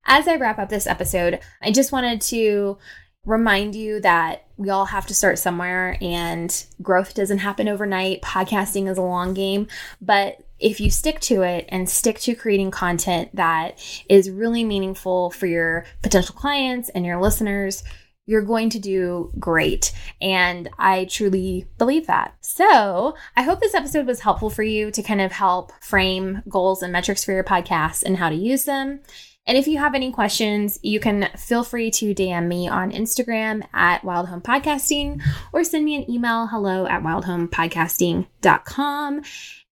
as 0.06 0.28
I 0.28 0.36
wrap 0.36 0.58
up 0.58 0.68
this 0.68 0.86
episode, 0.86 1.40
I 1.62 1.70
just 1.70 1.92
wanted 1.92 2.20
to 2.22 2.78
remind 3.24 3.74
you 3.74 4.00
that 4.00 4.46
we 4.56 4.68
all 4.68 4.84
have 4.84 5.06
to 5.06 5.14
start 5.14 5.38
somewhere 5.38 5.96
and 6.00 6.66
growth 6.82 7.14
doesn't 7.14 7.38
happen 7.38 7.68
overnight. 7.68 8.20
Podcasting 8.20 8.88
is 8.88 8.98
a 8.98 9.02
long 9.02 9.32
game, 9.32 9.66
but 10.00 10.46
if 10.58 10.80
you 10.80 10.90
stick 10.90 11.20
to 11.20 11.42
it 11.42 11.66
and 11.70 11.88
stick 11.88 12.18
to 12.20 12.34
creating 12.34 12.70
content 12.70 13.30
that 13.34 13.78
is 14.08 14.30
really 14.30 14.64
meaningful 14.64 15.30
for 15.30 15.46
your 15.46 15.84
potential 16.02 16.34
clients 16.34 16.90
and 16.90 17.04
your 17.04 17.20
listeners, 17.20 17.82
you're 18.26 18.42
going 18.42 18.70
to 18.70 18.78
do 18.78 19.32
great. 19.38 19.92
And 20.20 20.68
I 20.78 21.06
truly 21.06 21.66
believe 21.78 22.06
that. 22.06 22.36
So 22.40 23.16
I 23.36 23.42
hope 23.42 23.60
this 23.60 23.74
episode 23.74 24.06
was 24.06 24.20
helpful 24.20 24.50
for 24.50 24.62
you 24.62 24.92
to 24.92 25.02
kind 25.02 25.20
of 25.20 25.32
help 25.32 25.72
frame 25.82 26.42
goals 26.48 26.82
and 26.82 26.92
metrics 26.92 27.24
for 27.24 27.32
your 27.32 27.44
podcast 27.44 28.04
and 28.04 28.16
how 28.16 28.28
to 28.28 28.34
use 28.34 28.64
them. 28.64 29.00
And 29.46 29.58
if 29.58 29.66
you 29.66 29.76
have 29.78 29.94
any 29.94 30.10
questions, 30.10 30.78
you 30.82 31.00
can 31.00 31.28
feel 31.36 31.64
free 31.64 31.90
to 31.90 32.14
DM 32.14 32.46
me 32.46 32.66
on 32.66 32.92
Instagram 32.92 33.62
at 33.74 34.02
Wild 34.02 34.28
Home 34.28 34.40
Podcasting 34.40 35.20
or 35.52 35.64
send 35.64 35.84
me 35.84 35.96
an 35.96 36.10
email 36.10 36.46
hello 36.46 36.86
at 36.86 37.02
wildhomepodcasting.com 37.02 39.22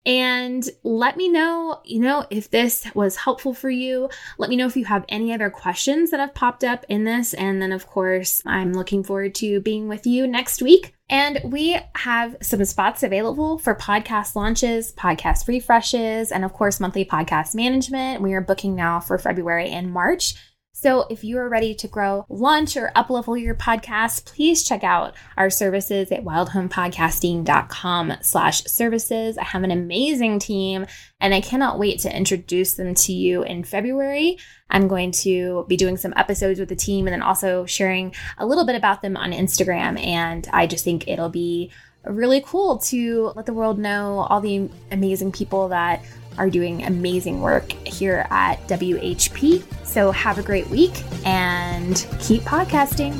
and 0.04 0.68
let 0.82 1.16
me 1.16 1.28
know, 1.28 1.80
you 1.84 2.00
know, 2.00 2.26
if 2.28 2.50
this 2.50 2.84
was 2.94 3.16
helpful 3.16 3.54
for 3.54 3.70
you. 3.70 4.08
Let 4.36 4.50
me 4.50 4.56
know 4.56 4.66
if 4.66 4.76
you 4.76 4.84
have 4.84 5.04
any 5.08 5.32
other 5.32 5.48
questions 5.48 6.10
that 6.10 6.18
have 6.18 6.34
popped 6.34 6.64
up 6.64 6.84
in 6.88 7.04
this. 7.04 7.34
And 7.34 7.62
then, 7.62 7.70
of 7.70 7.86
course, 7.86 8.42
I'm 8.44 8.72
looking 8.72 9.04
forward 9.04 9.34
to 9.36 9.60
being 9.60 9.88
with 9.88 10.06
you 10.06 10.26
next 10.26 10.60
week. 10.60 10.94
And 11.08 11.40
we 11.44 11.78
have 11.94 12.36
some 12.42 12.64
spots 12.64 13.02
available 13.02 13.58
for 13.58 13.74
podcast 13.74 14.34
launches, 14.34 14.92
podcast 14.94 15.46
refreshes, 15.46 16.32
and 16.32 16.44
of 16.44 16.52
course, 16.52 16.80
monthly 16.80 17.04
podcast 17.04 17.54
management. 17.54 18.22
We 18.22 18.32
are 18.32 18.40
booking 18.40 18.74
now 18.74 18.98
for 18.98 19.18
February 19.18 19.68
and 19.68 19.92
March. 19.92 20.34
So 20.74 21.06
if 21.10 21.22
you 21.22 21.36
are 21.36 21.50
ready 21.50 21.74
to 21.76 21.86
grow, 21.86 22.24
launch, 22.30 22.78
or 22.78 22.90
uplevel 22.96 23.40
your 23.40 23.54
podcast, 23.54 24.24
please 24.24 24.64
check 24.64 24.82
out 24.82 25.14
our 25.36 25.50
services 25.50 26.10
at 26.10 26.24
wildhomepodcasting.com 26.24 28.14
slash 28.22 28.64
services. 28.64 29.36
I 29.36 29.44
have 29.44 29.64
an 29.64 29.70
amazing 29.70 30.38
team 30.38 30.86
and 31.20 31.34
I 31.34 31.42
cannot 31.42 31.78
wait 31.78 32.00
to 32.00 32.16
introduce 32.16 32.72
them 32.72 32.94
to 32.94 33.12
you 33.12 33.42
in 33.42 33.64
February. 33.64 34.38
I'm 34.70 34.88
going 34.88 35.12
to 35.12 35.66
be 35.68 35.76
doing 35.76 35.98
some 35.98 36.14
episodes 36.16 36.58
with 36.58 36.70
the 36.70 36.74
team 36.74 37.06
and 37.06 37.12
then 37.12 37.22
also 37.22 37.66
sharing 37.66 38.14
a 38.38 38.46
little 38.46 38.64
bit 38.64 38.74
about 38.74 39.02
them 39.02 39.16
on 39.16 39.32
Instagram. 39.32 40.02
And 40.02 40.48
I 40.54 40.66
just 40.66 40.84
think 40.84 41.06
it'll 41.06 41.28
be 41.28 41.70
really 42.04 42.42
cool 42.46 42.78
to 42.78 43.32
let 43.36 43.46
the 43.46 43.52
world 43.52 43.78
know 43.78 44.26
all 44.28 44.40
the 44.40 44.68
amazing 44.90 45.32
people 45.32 45.68
that 45.68 46.02
are 46.38 46.50
doing 46.50 46.84
amazing 46.84 47.40
work 47.40 47.72
here 47.86 48.26
at 48.30 48.56
WHP. 48.68 49.62
So 49.86 50.10
have 50.10 50.38
a 50.38 50.42
great 50.42 50.68
week 50.68 50.92
and 51.26 52.06
keep 52.20 52.42
podcasting. 52.42 53.14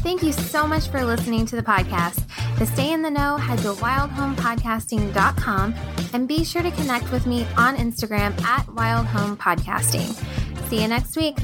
Thank 0.00 0.22
you 0.22 0.32
so 0.32 0.66
much 0.66 0.88
for 0.88 1.04
listening 1.04 1.44
to 1.46 1.56
the 1.56 1.62
podcast. 1.62 2.24
To 2.58 2.66
stay 2.66 2.92
in 2.92 3.02
the 3.02 3.10
know, 3.10 3.36
head 3.36 3.58
to 3.60 3.72
wildhomepodcasting.com 3.74 5.74
and 6.12 6.28
be 6.28 6.44
sure 6.44 6.62
to 6.62 6.70
connect 6.70 7.10
with 7.12 7.26
me 7.26 7.46
on 7.56 7.76
Instagram 7.76 8.40
at 8.42 8.66
wildhomepodcasting. 8.66 10.68
See 10.68 10.82
you 10.82 10.88
next 10.88 11.16
week. 11.16 11.38